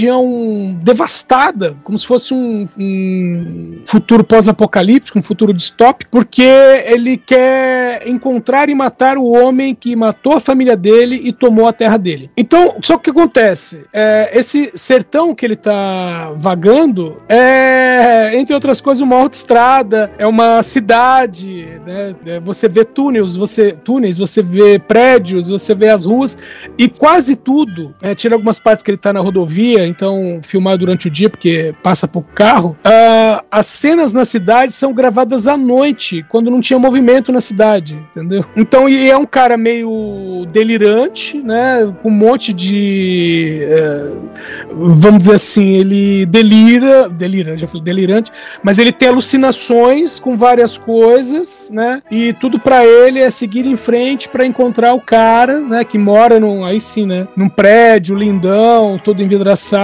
[0.82, 8.70] devastada, como se fosse um, um futuro pós-apocalíptico, um futuro distópico, porque ele quer encontrar
[8.70, 12.30] e matar o homem que matou a família dele e tomou a terra dele.
[12.38, 13.86] Então, só que o que acontece?
[13.94, 20.62] É, esse sertão que ele tá vagando é, entre outras coisas, uma autoestrada, é uma
[20.64, 22.16] cidade, né?
[22.26, 26.38] É, Você vê túneis, você túneis, você vê prédios, você vê as ruas
[26.78, 31.08] e quase tudo, é, tira algumas partes que ele tá na rodovia, então filmar durante
[31.08, 32.78] o dia porque passa pouco carro.
[32.84, 37.96] ah, as cenas na cidade são gravadas à noite, quando não tinha movimento na cidade,
[38.12, 38.46] entendeu?
[38.56, 41.94] Então e é um cara meio delirante, né?
[42.02, 44.18] Com um monte de é,
[44.72, 48.32] vamos dizer assim, ele delira, delira, já falei delirante,
[48.64, 52.02] mas ele tem alucinações com várias coisas, né?
[52.10, 55.84] E tudo pra ele é seguir em frente pra encontrar o cara, né?
[55.84, 57.28] Que mora num, aí sim, né?
[57.36, 59.77] Num prédio lindão, todo envidraçado,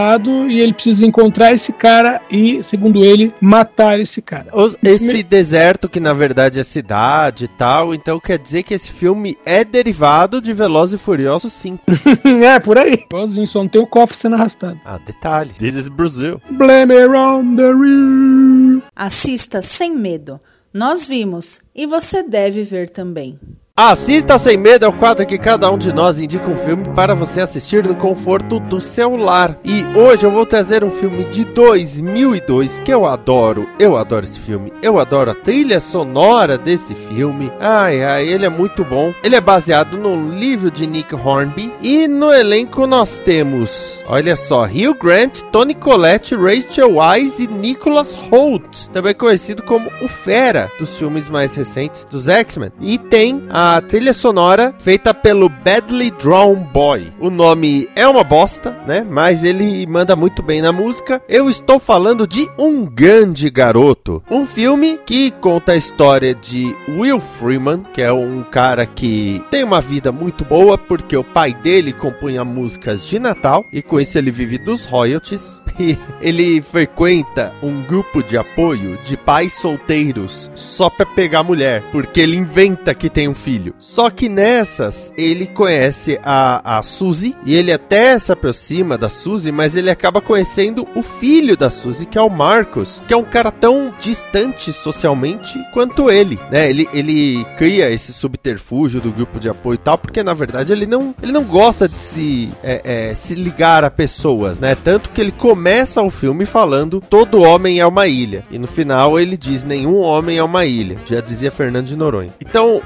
[0.50, 4.48] e ele precisa encontrar esse cara e, segundo ele, matar esse cara.
[4.56, 8.92] Os- esse deserto que na verdade é cidade e tal, então quer dizer que esse
[8.92, 11.84] filme é derivado de Velozes e Furiosos 5.
[12.44, 12.94] é, por aí.
[13.10, 14.80] Igualzinho, só não tem o cofre sendo arrastado.
[14.86, 15.52] Ah, detalhe.
[15.60, 16.42] This is Brazil.
[16.52, 18.84] Blame it on the rear.
[18.96, 20.40] Assista sem medo.
[20.74, 23.40] Nós vimos e você deve ver também.
[23.76, 27.16] Assista Sem Medo é o quadro que cada um de nós indica um filme para
[27.16, 29.58] você assistir no conforto do celular.
[29.64, 33.68] E hoje eu vou trazer um filme de 2002 que eu adoro.
[33.80, 34.72] Eu adoro esse filme.
[34.84, 37.52] Eu adoro a trilha sonora desse filme.
[37.60, 39.12] Ai, ai, ele é muito bom.
[39.24, 41.74] Ele é baseado no livro de Nick Hornby.
[41.82, 48.14] E no elenco nós temos, olha só, Hugh Grant, Tony Collette, Rachel Wise e Nicholas
[48.14, 48.88] Holt.
[48.90, 52.72] Também conhecido como o Fera dos filmes mais recentes dos X-Men.
[52.80, 57.14] E tem a a trilha sonora feita pelo Badly Drawn Boy.
[57.18, 59.08] O nome é uma bosta, né?
[59.10, 61.22] Mas ele manda muito bem na música.
[61.30, 67.22] Eu estou falando de Um Grande Garoto, um filme que conta a história de Will
[67.22, 71.94] Freeman, que é um cara que tem uma vida muito boa porque o pai dele
[71.94, 75.62] compunha músicas de Natal e com isso ele vive dos royalties.
[76.22, 82.38] Ele frequenta um grupo de apoio de pais solteiros só pra pegar mulher, porque ele
[82.38, 83.53] inventa que tem um filho.
[83.78, 89.52] Só que nessas, ele conhece a, a Suzy e ele até se aproxima da Suzy,
[89.52, 93.24] mas ele acaba conhecendo o filho da Suzy, que é o Marcos, que é um
[93.24, 96.70] cara tão distante socialmente quanto ele, né?
[96.70, 100.86] Ele, ele cria esse subterfúgio do grupo de apoio e tal, porque na verdade ele
[100.86, 104.76] não, ele não gosta de se, é, é, se ligar a pessoas, né?
[104.76, 108.46] Tanto que ele começa o filme falando todo homem é uma ilha.
[108.50, 110.98] E no final ele diz nenhum homem é uma ilha.
[111.06, 112.34] Já dizia Fernando de Noronha.
[112.42, 112.82] Então,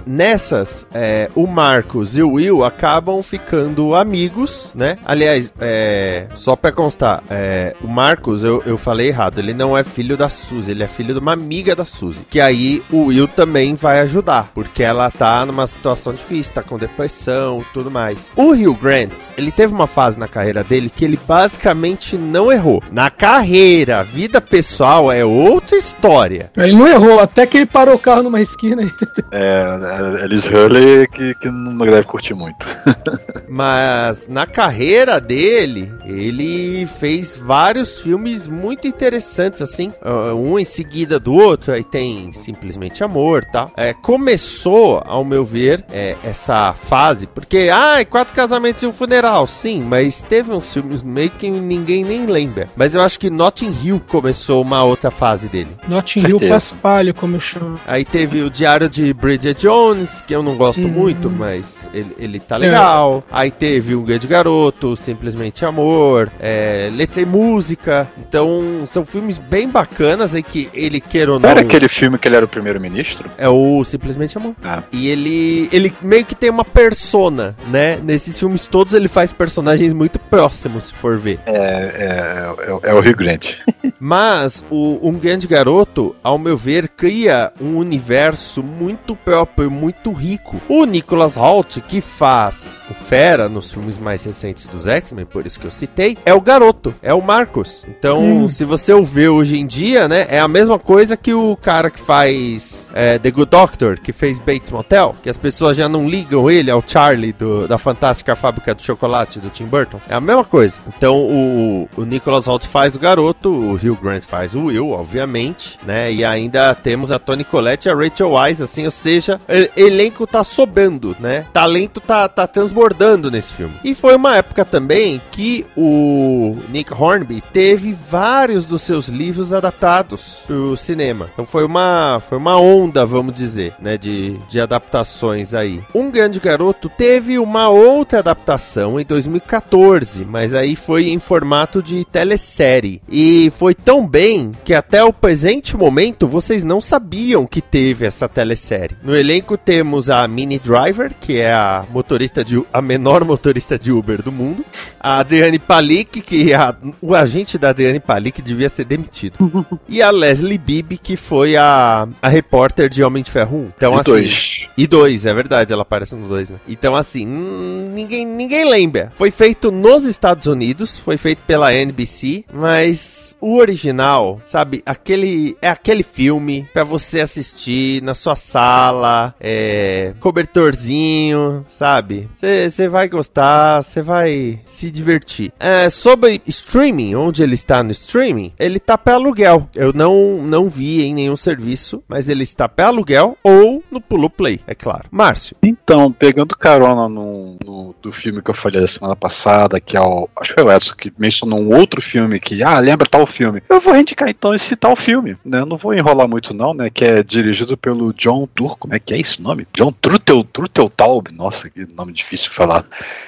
[0.58, 4.98] nessas, é, o Marcos e o Will acabam ficando amigos, né?
[5.06, 9.84] Aliás, é, só pra constar, é, o Marcos, eu, eu falei errado, ele não é
[9.84, 12.22] filho da Suzy, ele é filho de uma amiga da Suzy.
[12.30, 16.78] Que aí o Will também vai ajudar, porque ela tá numa situação difícil, tá com
[16.78, 18.32] depressão e tudo mais.
[18.36, 22.82] O Hugh Grant, ele teve uma fase na carreira dele que ele basicamente não errou.
[22.92, 26.52] Na carreira, vida pessoal é outra história.
[26.58, 28.88] Ele não errou, até que ele parou o carro numa esquina.
[29.30, 32.66] É, eles Hurley que, que não deve curtir muito.
[33.48, 41.20] Mas na carreira dele, ele fez vários filmes muito interessantes, assim, uh, um em seguida
[41.20, 41.74] do outro.
[41.74, 43.70] Aí tem Simplesmente Amor, tá?
[43.76, 49.48] É, começou, ao meu ver, é, essa fase, porque, ah, quatro casamentos e um funeral,
[49.48, 52.70] sim, mas teve uns filmes meio que ninguém nem lembra.
[52.76, 55.70] Mas eu acho que Notting Hill começou uma outra fase dele.
[55.88, 56.40] Notting Hill.
[56.48, 57.80] Paspalho, como eu chamo.
[57.86, 60.90] Aí teve o Diário de Bridget Jones, que eu não gosto Hum.
[60.90, 63.24] muito, mas ele, ele tá legal.
[63.32, 68.08] Aí teve o Grande Garoto, Simplesmente Amor, é, Letra e Música.
[68.18, 71.50] Então, são filmes bem bacanas aí que ele queira ou não.
[71.50, 73.30] Era aquele filme que ele era o primeiro-ministro?
[73.38, 74.56] É o Simplesmente Amor.
[74.64, 74.84] Ah.
[74.92, 77.98] E ele, ele meio que tem uma persona, né?
[78.04, 81.40] Nesses filmes todos ele faz personagens muito próximos, se for ver.
[81.46, 83.58] É, é, é, é o Rio Grande.
[84.00, 90.62] Mas o Um Grande Garoto, ao meu ver, cria um universo muito próprio, muito rico.
[90.70, 95.60] O Nicholas Hoult, que faz o Fera nos filmes mais recentes dos X-Men, por isso
[95.60, 97.84] que eu citei, é o garoto, é o Marcos.
[97.88, 98.48] Então, Hum.
[98.50, 101.90] se você o vê hoje em dia, né, é a mesma coisa que o cara
[101.90, 106.08] que faz é, The Good Doctor, que fez Bates Motel, que as pessoas já não
[106.10, 110.00] ligam ele ao Charlie do- da Fantástica Fábrica do Chocolate do Tim Burton.
[110.10, 110.80] É a mesma coisa.
[110.88, 115.80] Então, o, o Nicholas Hoult faz o garoto, o Hugh Grant faz o Will, obviamente,
[115.86, 116.12] né?
[116.12, 120.26] E ainda temos a Toni Collette e a Rachel Wise, assim, ou seja, o elenco
[120.28, 121.46] tá sobrando, né?
[121.54, 123.74] Talento tá, tá transbordando nesse filme.
[123.84, 130.42] E foi uma época também que o Nick Hornby teve vários dos seus livros adaptados
[130.46, 131.30] pro cinema.
[131.34, 133.98] Então foi uma, foi uma onda, vamos dizer, né?
[133.98, 135.82] De, de adaptações aí.
[135.94, 142.06] Um Grande Garoto teve uma outra adaptação em 2014, mas aí foi em formato de
[142.06, 143.02] telesérie.
[143.10, 148.28] E foi tão bem que até o presente momento vocês não sabiam que teve essa
[148.28, 148.98] telesérie.
[149.04, 153.78] No elenco temos a Mini Driver, que é a motorista de U- a menor motorista
[153.80, 154.64] de Uber do mundo,
[155.00, 159.38] a Adriane Palik, que a- o agente da Adriane Palik devia ser demitido,
[159.88, 163.72] e a Leslie Bibb, que foi a, a repórter de Homem de Ferro 1.
[163.78, 164.68] Então E assim, dois.
[164.78, 166.58] e dois, é verdade, ela aparece no dois, né?
[166.68, 169.12] Então, assim, ninguém, ninguém lembra.
[169.16, 175.70] Foi feito nos Estados Unidos, foi feito pela NBC, mas o original, sabe, aquele é
[175.70, 182.30] aquele filme pra você assistir na sua sala, é, cobertorzinho, sabe?
[182.34, 185.52] Você vai gostar, você vai se divertir.
[185.60, 189.68] É, sobre streaming, onde ele está no streaming, ele tá pra aluguel.
[189.76, 194.30] Eu não, não vi em nenhum serviço, mas ele está pra aluguel ou no Pulo
[194.30, 195.06] Play, é claro.
[195.12, 195.56] Márcio.
[195.90, 200.02] Então, pegando carona no, no- do filme que eu falei da semana passada, que é
[200.02, 200.28] o.
[200.36, 203.64] Acho que foi o Edson que mencionou um outro filme que, ah, lembra tal filme.
[203.70, 205.64] Eu vou indicar então esse tal filme, né?
[205.64, 206.90] Não vou enrolar muito, não, né?
[206.90, 209.66] Que é dirigido pelo John Tur, como é que é esse nome?
[209.74, 212.84] John Trutel, Truteltaub, nossa, que nome difícil de falar.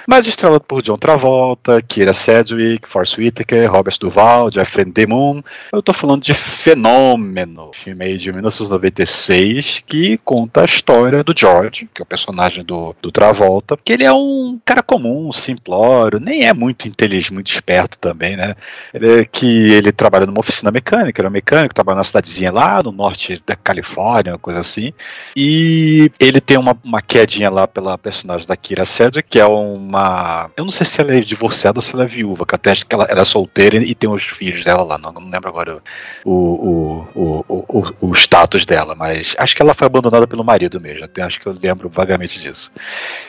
[0.05, 5.41] Mas estrelado por John Travolta, Kira Sedgwick, Force Whitaker, Robert Duval, Jeffrey Demoon.
[5.71, 11.87] Eu tô falando de Fenômeno, filme aí de 1996 que conta a história do George,
[11.93, 16.19] que é o personagem personagem do, do Travolta, que ele é um cara comum, simplório,
[16.19, 18.55] nem é muito inteligente, muito esperto também, né?
[18.93, 22.81] Ele, que ele trabalha numa oficina mecânica, ele é um mecânico, trabalha numa cidadezinha lá
[22.83, 24.91] no norte da Califórnia, uma coisa assim.
[25.35, 30.49] E ele tem uma, uma quedinha lá pela personagem da Kira Cedric, que é uma.
[30.57, 32.85] Eu não sei se ela é divorciada ou se ela é viúva, que até acho
[32.85, 34.97] que ela, ela é solteira e tem os filhos dela lá.
[34.97, 35.81] Não, não lembro agora
[36.25, 40.43] o, o, o, o, o, o status dela, mas acho que ela foi abandonada pelo
[40.43, 41.05] marido mesmo.
[41.05, 42.71] Até acho que eu lembro vagamente disso.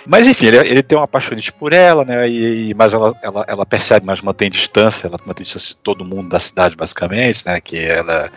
[0.06, 2.28] Mas enfim, ele, ele tem uma apaixonite por ela, né?
[2.28, 6.28] E, mas ela, ela, ela percebe, mas mantém distância, ela mantém distância de todo mundo
[6.28, 7.61] da cidade, basicamente, né?
[7.61, 8.30] Que ela,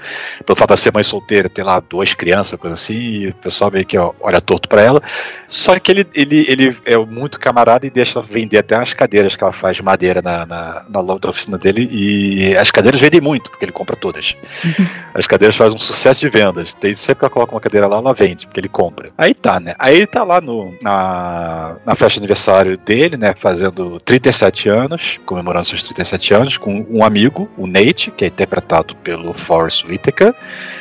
[0.46, 3.72] pelo fato de ser mãe solteira, ter lá duas crianças, coisa assim, e o pessoal
[3.72, 5.02] meio que ó, olha torto pra ela.
[5.48, 9.36] Só que ele, ele, ele é muito camarada e deixa ela vender até as cadeiras
[9.36, 11.88] que ela faz de madeira na, na, na loja da oficina dele.
[11.92, 14.36] E as cadeiras vendem muito, porque ele compra todas.
[15.14, 16.74] As cadeiras fazem um sucesso de vendas.
[16.74, 19.12] Tem, sempre que ela coloca uma cadeira lá, ela vende, porque ele compra.
[19.16, 19.76] Aí tá, né?
[19.78, 23.34] Aí ele tá lá no, na, na festa de aniversário dele, né?
[23.38, 28.96] Fazendo 37 anos, comemorando seus 37 anos, com um amigo, o Nate, que é interpretado
[28.98, 30.34] pelo Forrest Whitaker,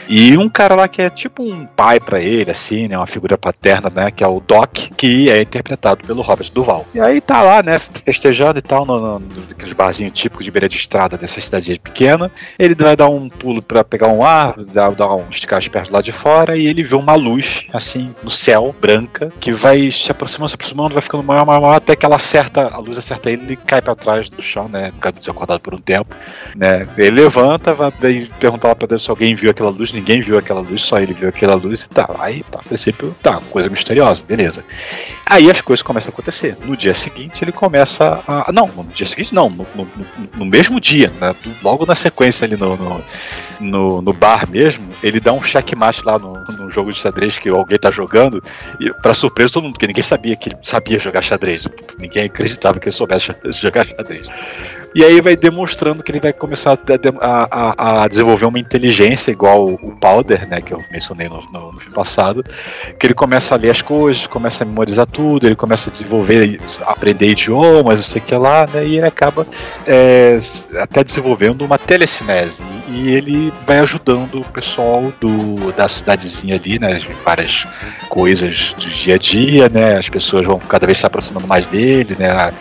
[0.08, 2.96] e um cara lá que é tipo um pai pra ele, assim, né?
[2.96, 4.10] Uma figura paterna, né?
[4.10, 6.86] Que é o Doc, que é interpretado pelo Robert Duval.
[6.94, 7.78] E aí tá lá, né?
[7.78, 12.30] Festejando e tal, no, naqueles barzinhos típicos de beira de estrada dessa cidadezinha pequena.
[12.58, 16.02] Ele vai dar um pulo pra pegar um ar, dar, um esticar as pernas lá
[16.02, 20.48] de fora, e ele vê uma luz, assim, no céu, branca, que vai se aproximando,
[20.48, 23.42] se aproximando, vai ficando maior, maior, maior, até que ela acerta, a luz acerta ele,
[23.44, 24.90] ele cai pra trás do chão, né?
[24.92, 26.14] Fica desacordado por um tempo,
[26.54, 26.86] né?
[26.96, 30.60] Ele levanta, vai perguntar lá pra Deus se alguém viu aquela luz, ninguém viu aquela
[30.60, 32.08] luz, só ele viu aquela luz e tá.
[32.18, 34.64] Aí, tá, princípio, tá, coisa misteriosa, beleza.
[35.26, 36.56] Aí as coisas começam a acontecer.
[36.64, 38.52] No dia seguinte, ele começa a.
[38.52, 39.88] Não, no dia seguinte, não, no, no,
[40.34, 41.34] no mesmo dia, né?
[41.62, 43.02] Logo na sequência ali no, no,
[43.60, 47.48] no, no bar mesmo, ele dá um checkmate lá no, no jogo de xadrez que
[47.48, 48.42] alguém tá jogando,
[48.80, 51.68] e pra surpresa todo mundo, porque ninguém sabia que ele sabia jogar xadrez.
[51.98, 54.26] Ninguém acreditava que ele soubesse jogar xadrez.
[54.94, 56.78] E aí vai demonstrando que ele vai começar
[57.20, 61.72] a, a, a desenvolver uma inteligência igual o Powder, né, que eu mencionei no, no,
[61.72, 62.44] no, filme passado,
[62.98, 66.60] que ele começa a ler as coisas, começa a memorizar tudo, ele começa a desenvolver,
[66.82, 69.46] aprender idiomas, não sei o que lá, né, e ele acaba
[69.86, 70.38] é,
[70.78, 72.62] até desenvolvendo uma telecinese.
[72.94, 77.66] E ele vai ajudando o pessoal do, da cidadezinha ali, né, várias
[78.08, 82.14] coisas do dia a dia, né, as pessoas vão cada vez se aproximando mais dele,
[82.18, 82.52] né,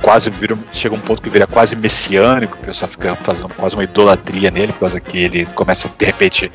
[0.00, 3.82] quase vira, chega um ponto que vira quase messiânico, o pessoal fica fazendo quase uma
[3.82, 6.52] idolatria nele, por causa que ele começa de repente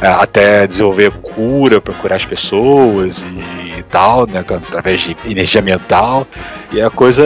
[0.00, 3.24] até desenvolver cura para curar as pessoas
[3.76, 6.26] e, tal, né, através de energia mental,
[6.70, 7.24] e a coisa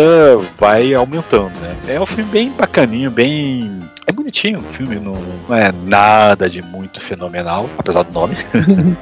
[0.58, 1.76] vai aumentando, né.
[1.88, 5.14] É um filme bem bacaninho, bem é bonitinho o filme, não,
[5.48, 8.36] não é nada de muito fenomenal, apesar do nome.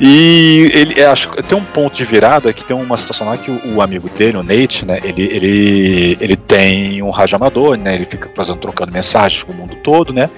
[0.00, 3.76] E ele acho tem um ponto de virada que tem uma situação lá que o,
[3.76, 8.04] o, amigo dele, o Nate, né, ele, ele, ele tem um rádio amador, né, ele
[8.04, 10.28] fica fazendo trocando mensagens com o mundo todo, né?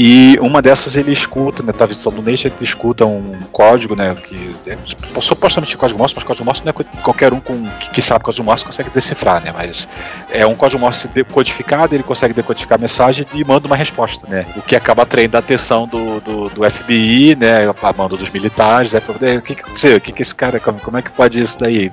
[0.00, 4.14] E uma dessas ele escuta, né, tá visitando o Nate, ele escuta um código, né,
[4.14, 4.78] que é
[5.20, 8.44] supostamente código Morse, mas código Morse não é qualquer um com, que, que sabe código
[8.44, 9.52] Morse consegue decifrar, né?
[9.52, 9.88] Mas
[10.30, 14.46] é um código Morse decodificado, ele consegue decodificar a mensagem e manda uma resposta, né?
[14.54, 18.92] O que acaba atraindo a atenção do, do, do FBI, né, a mando dos militares
[18.94, 19.94] o que que?
[19.96, 21.90] O que que esse cara, como, como é que pode isso daí?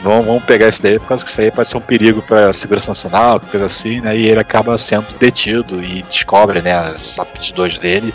[0.00, 2.50] Vamos, vamos pegar isso daí, por causa que isso aí pode ser um perigo para
[2.50, 4.16] a segurança nacional, coisa assim, né?
[4.16, 8.12] E ele acaba sendo detido e descobre, né, as aptidões dele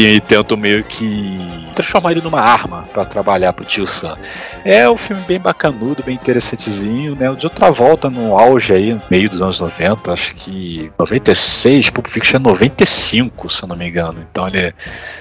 [0.00, 1.36] e tentam meio que
[1.74, 4.16] transformar ele numa arma para trabalhar pro tio Sam.
[4.64, 7.32] É um filme bem bacanudo, bem interessantezinho, né?
[7.34, 12.06] De outra volta no auge aí, no meio dos anos 90, acho que 96, Pulp
[12.06, 14.24] Fiction é 95, se eu não me engano.
[14.30, 14.72] Então ele,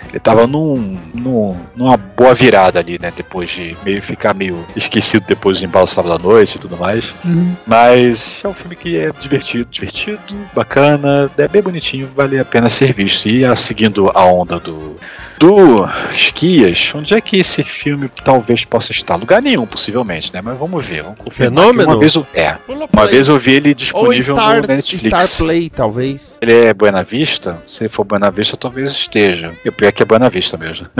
[0.09, 3.11] ele tava num, num, numa boa virada ali, né?
[3.15, 7.03] Depois de meio ficar meio esquecido depois do embalo sábado à noite e tudo mais.
[7.25, 7.55] Uhum.
[7.65, 10.19] Mas é um filme que é divertido, divertido,
[10.53, 13.27] bacana, é bem bonitinho, vale a pena ser visto.
[13.27, 14.97] E seguindo a onda do,
[15.39, 19.15] do Esquias, onde é que esse filme talvez possa estar?
[19.15, 20.41] Lugar nenhum, possivelmente, né?
[20.41, 21.03] Mas vamos ver.
[21.03, 21.91] Vamos Fenômeno?
[21.91, 22.57] Uma vez, eu, é,
[22.93, 25.23] uma vez eu vi ele disponível Ou Star, no Netflix.
[25.23, 26.37] Star Play, talvez.
[26.41, 27.61] Ele é Buena Vista?
[27.65, 29.53] Se for Buena Vista, talvez esteja.
[29.63, 30.87] E o pior é que é Buena Vista mesmo.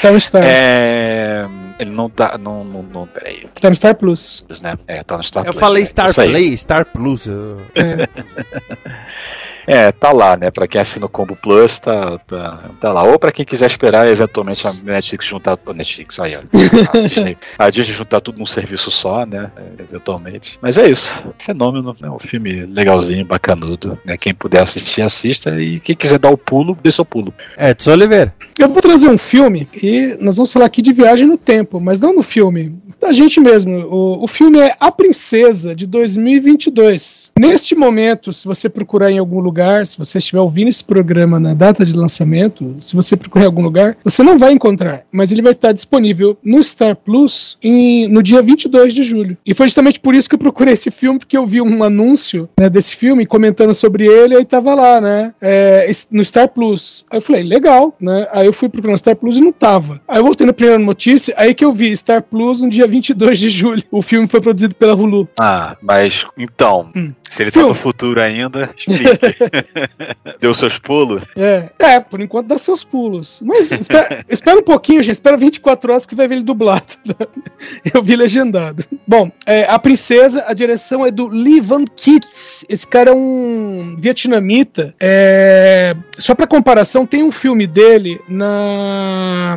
[0.00, 0.42] Tá no Star.
[0.44, 1.46] É,
[1.78, 2.36] ele não tá.
[2.38, 3.46] Não, não, não, peraí.
[3.60, 4.44] Tá no Star Plus.
[4.62, 4.76] Né?
[4.86, 6.28] É, tá no Star Eu Plus, falei é, Star aí.
[6.30, 7.26] Play, Star Plus.
[7.26, 7.58] eu-
[9.66, 10.50] É, tá lá, né?
[10.50, 13.02] Pra quem assina o Combo Plus, tá, tá, tá lá.
[13.02, 15.58] Ou pra quem quiser esperar, eventualmente, a Netflix juntar.
[15.66, 16.40] A Netflix, aí, ó.
[16.40, 19.50] A Disney, a Disney juntar tudo num serviço só, né?
[19.78, 20.58] Eventualmente.
[20.60, 21.22] Mas é isso.
[21.44, 21.96] Fenômeno.
[22.02, 23.98] É um filme legalzinho, bacanudo.
[24.04, 24.16] Né?
[24.16, 25.60] Quem puder assistir, assista.
[25.60, 27.34] E quem quiser dar o pulo, dê seu pulo.
[27.58, 28.32] Edson Oliveira.
[28.58, 32.00] Eu vou trazer um filme e nós vamos falar aqui de viagem no tempo, mas
[32.00, 33.86] não no filme, da gente mesmo.
[33.86, 37.32] O, o filme é A Princesa, de 2022.
[37.38, 41.52] Neste momento, se você procurar em algum lugar, se você estiver ouvindo esse programa na
[41.52, 45.42] data de lançamento, se você procurar em algum lugar, você não vai encontrar, mas ele
[45.42, 49.36] vai estar disponível no Star Plus em, no dia 22 de julho.
[49.44, 52.48] E foi justamente por isso que eu procurei esse filme, porque eu vi um anúncio
[52.58, 57.04] né, desse filme comentando sobre ele, e aí tava lá, né, é, no Star Plus.
[57.10, 58.26] Aí eu falei, legal, né?
[58.32, 60.00] Aí eu fui procurar no Star Plus e não tava.
[60.08, 63.38] Aí eu voltei na primeira notícia, aí que eu vi Star Plus no dia 22
[63.38, 63.82] de julho.
[63.90, 65.28] O filme foi produzido pela Hulu.
[65.38, 67.12] Ah, mas então, Hum.
[67.28, 67.68] se ele Filme.
[67.68, 69.36] tá no futuro ainda, explique.
[70.40, 71.22] Deu seus pulos?
[71.36, 73.42] É, é, por enquanto dá seus pulos.
[73.44, 75.14] Mas espera, espera um pouquinho, gente.
[75.16, 76.84] Espera 24 horas que vai ver ele dublado.
[77.92, 78.84] Eu vi legendado.
[79.06, 82.64] Bom, é, a princesa, a direção é do Lee Van Kitts.
[82.68, 83.65] Esse cara é um
[83.96, 84.94] vietnamita.
[85.00, 89.56] É, só pra comparação, tem um filme dele na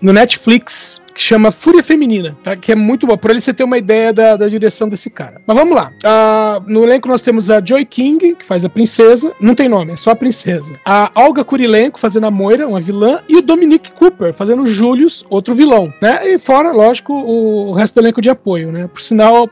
[0.00, 2.54] no Netflix que chama Fúria Feminina, tá?
[2.54, 3.16] que é muito bom.
[3.16, 5.40] Por ele você ter uma ideia da, da direção desse cara.
[5.44, 5.92] Mas vamos lá.
[6.04, 9.32] Ah, no elenco nós temos a Joy King, que faz a princesa.
[9.40, 10.78] Não tem nome, é só a princesa.
[10.86, 13.20] A Olga Kurilenko fazendo a Moira, uma vilã.
[13.28, 15.92] E o Dominic Cooper fazendo o Julius, outro vilão.
[16.00, 16.34] Né?
[16.34, 18.70] E fora, lógico, o, resto do elenco de apoio.
[18.70, 18.86] Né?
[18.86, 19.50] Por sinal,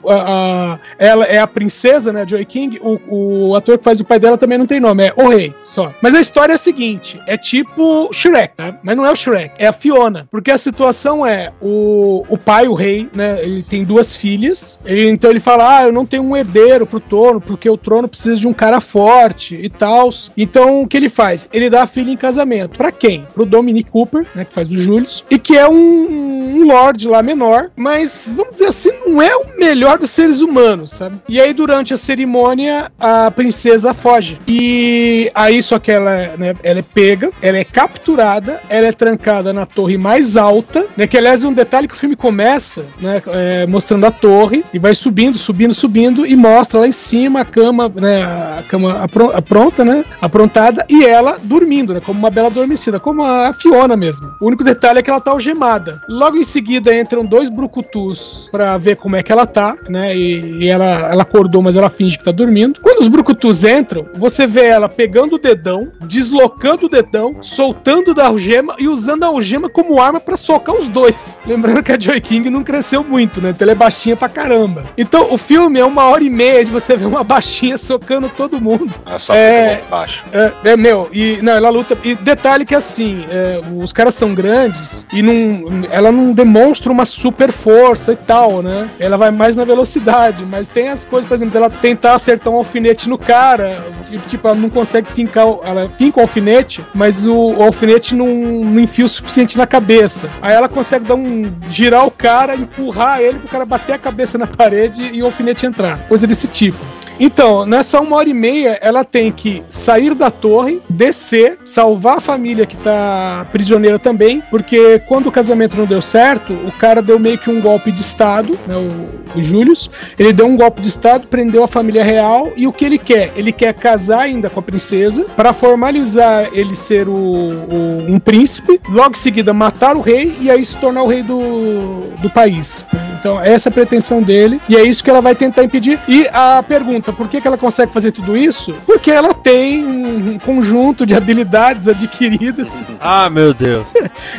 [1.00, 2.24] ela é a princesa, né?
[2.24, 2.78] Joy King.
[2.80, 5.52] O, o ator que faz o pai dela também não tem nome, é o rei,
[5.64, 5.92] só.
[6.00, 8.78] Mas a história é a seguinte: é tipo Shrek, tá?
[8.84, 10.28] mas não é o Shrek, é a Fiona.
[10.30, 13.42] Porque a situação é: o, o pai, o rei, né?
[13.42, 14.80] Ele tem duas filhas.
[14.84, 18.08] Ele, então ele fala: Ah, eu não tenho um herdeiro pro trono, porque o trono
[18.08, 20.08] precisa de um cara forte e tal.
[20.36, 21.48] Então o que ele faz?
[21.52, 22.76] Ele dá a filha em casamento.
[22.76, 23.26] Pra quem?
[23.34, 24.44] Pro Dominic Cooper, né?
[24.44, 28.66] Que faz o Julius, e que é um, um lord lá menor, mas vamos dizer
[28.66, 31.20] assim, não é o melhor dos seres humanos, sabe?
[31.28, 34.38] E aí durante a cerimônia a princesa foge.
[34.46, 39.52] E aí só que ela, né, ela é pega, ela é capturada, ela é trancada
[39.52, 41.06] na torre mais alta, né?
[41.06, 43.22] Que aliás um detalhe que o filme começa, né?
[43.28, 47.44] é, mostrando a torre e vai subindo, subindo, subindo e mostra lá em cima a
[47.44, 48.22] cama, né?
[48.22, 50.04] A cama apro- pronta, né?
[50.20, 52.00] Aprontada e ela dormindo, né?
[52.00, 54.28] Como uma bela adormecida, como a Fiona mesmo.
[54.40, 56.00] O único detalhe é que ela tá algemada.
[56.08, 60.16] Logo em seguida entram dois brucutus pra ver como é que ela tá, né?
[60.16, 62.80] E, e ela, ela acordou, mas ela finge que tá dormindo.
[62.80, 68.26] Quando os brucutus entram, você vê ela pegando o dedão, deslocando o dedão, soltando da
[68.26, 71.35] algema e usando a algema como arma pra socar os dois.
[71.46, 73.50] Lembrando que a Joy King não cresceu muito, né?
[73.50, 74.84] Então ela é baixinha pra caramba.
[74.96, 78.60] Então o filme é uma hora e meia de você ver uma baixinha socando todo
[78.60, 78.92] mundo.
[79.06, 79.80] É só É.
[79.90, 80.24] baixo.
[80.32, 81.96] É, é, meu, e não, ela luta.
[82.04, 87.04] E detalhe que assim, é, os caras são grandes e não, ela não demonstra uma
[87.04, 88.88] super força e tal, né?
[88.98, 92.56] Ela vai mais na velocidade, mas tem as coisas, por exemplo, ela tentar acertar um
[92.56, 93.84] alfinete no cara,
[94.28, 98.80] tipo, ela não consegue fincar, ela finca o alfinete, mas o, o alfinete não, não
[98.80, 100.30] enfia o suficiente na cabeça.
[100.40, 101.25] Aí ela consegue dar um
[101.68, 105.66] girar o cara, empurrar ele pro cara bater a cabeça na parede e o alfinete
[105.66, 105.98] entrar.
[106.08, 106.78] Coisa desse tipo.
[107.18, 112.20] Então, nessa uma hora e meia, ela tem que sair da torre, descer, salvar a
[112.20, 117.18] família que tá prisioneira também, porque quando o casamento não deu certo, o cara deu
[117.18, 120.88] meio que um golpe de Estado, né, o, o Julius, ele deu um golpe de
[120.88, 123.32] Estado, prendeu a família real, e o que ele quer?
[123.34, 128.80] Ele quer casar ainda com a princesa, para formalizar ele ser o, o- um príncipe,
[128.88, 132.84] logo em seguida matar o rei, e aí se tornar o rei do, do país.
[133.18, 135.98] Então, essa é a pretensão dele, e é isso que ela vai tentar impedir.
[136.06, 138.74] E a pergunta, por que, que ela consegue fazer tudo isso?
[138.86, 142.78] Porque ela tem um conjunto de habilidades adquiridas.
[143.00, 143.86] Ah, meu Deus.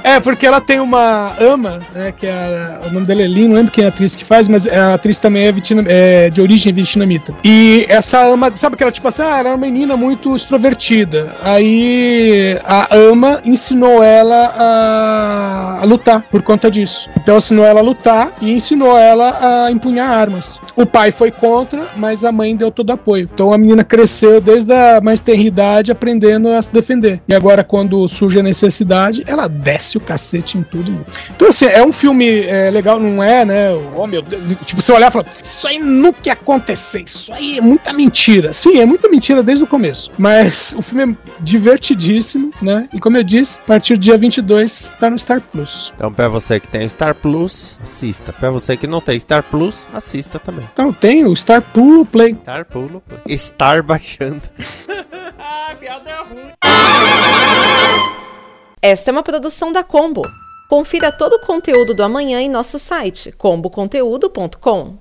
[0.03, 3.47] É, porque ela tem uma ama, né, que é a- o nome dela é Lin,
[3.47, 6.29] não lembro quem é a atriz que faz, mas a atriz também é, vietnam- é
[6.29, 7.33] de origem vietnamita.
[7.43, 11.33] E essa ama, sabe aquela tipo assim, ah, ela é uma menina muito extrovertida.
[11.43, 17.09] Aí a ama ensinou ela a, a lutar por conta disso.
[17.21, 20.59] Então ensinou ela a lutar e ensinou ela a empunhar armas.
[20.75, 23.29] O pai foi contra, mas a mãe deu todo apoio.
[23.33, 27.21] Então a menina cresceu desde a mais tenra idade aprendendo a se defender.
[27.27, 30.91] E agora, quando surge a necessidade, ela desce o cacete em tudo.
[30.91, 31.05] mundo.
[31.35, 33.69] Então, assim, é um filme é, legal, não é, né?
[33.95, 34.41] Oh, meu Deus.
[34.65, 38.53] Tipo, você olhar e falar, isso aí nunca ia acontecer, isso aí é muita mentira.
[38.53, 40.11] Sim, é muita mentira desde o começo.
[40.17, 42.89] Mas o filme é divertidíssimo, né?
[42.93, 45.93] E como eu disse, a partir do dia 22 tá no Star Plus.
[45.95, 48.33] Então, pra você que tem Star Plus, assista.
[48.33, 50.67] Pra você que não tem Star Plus, assista também.
[50.73, 52.35] Então tem o Star Pulo Play.
[52.47, 53.03] Star Pulo.
[53.27, 54.41] Estar baixando.
[55.37, 56.53] ah, piada é ruim.
[58.81, 60.21] Esta é uma produção da Combo.
[60.69, 64.97] Confira todo o conteúdo do amanhã em nosso site comboconteúdo.com.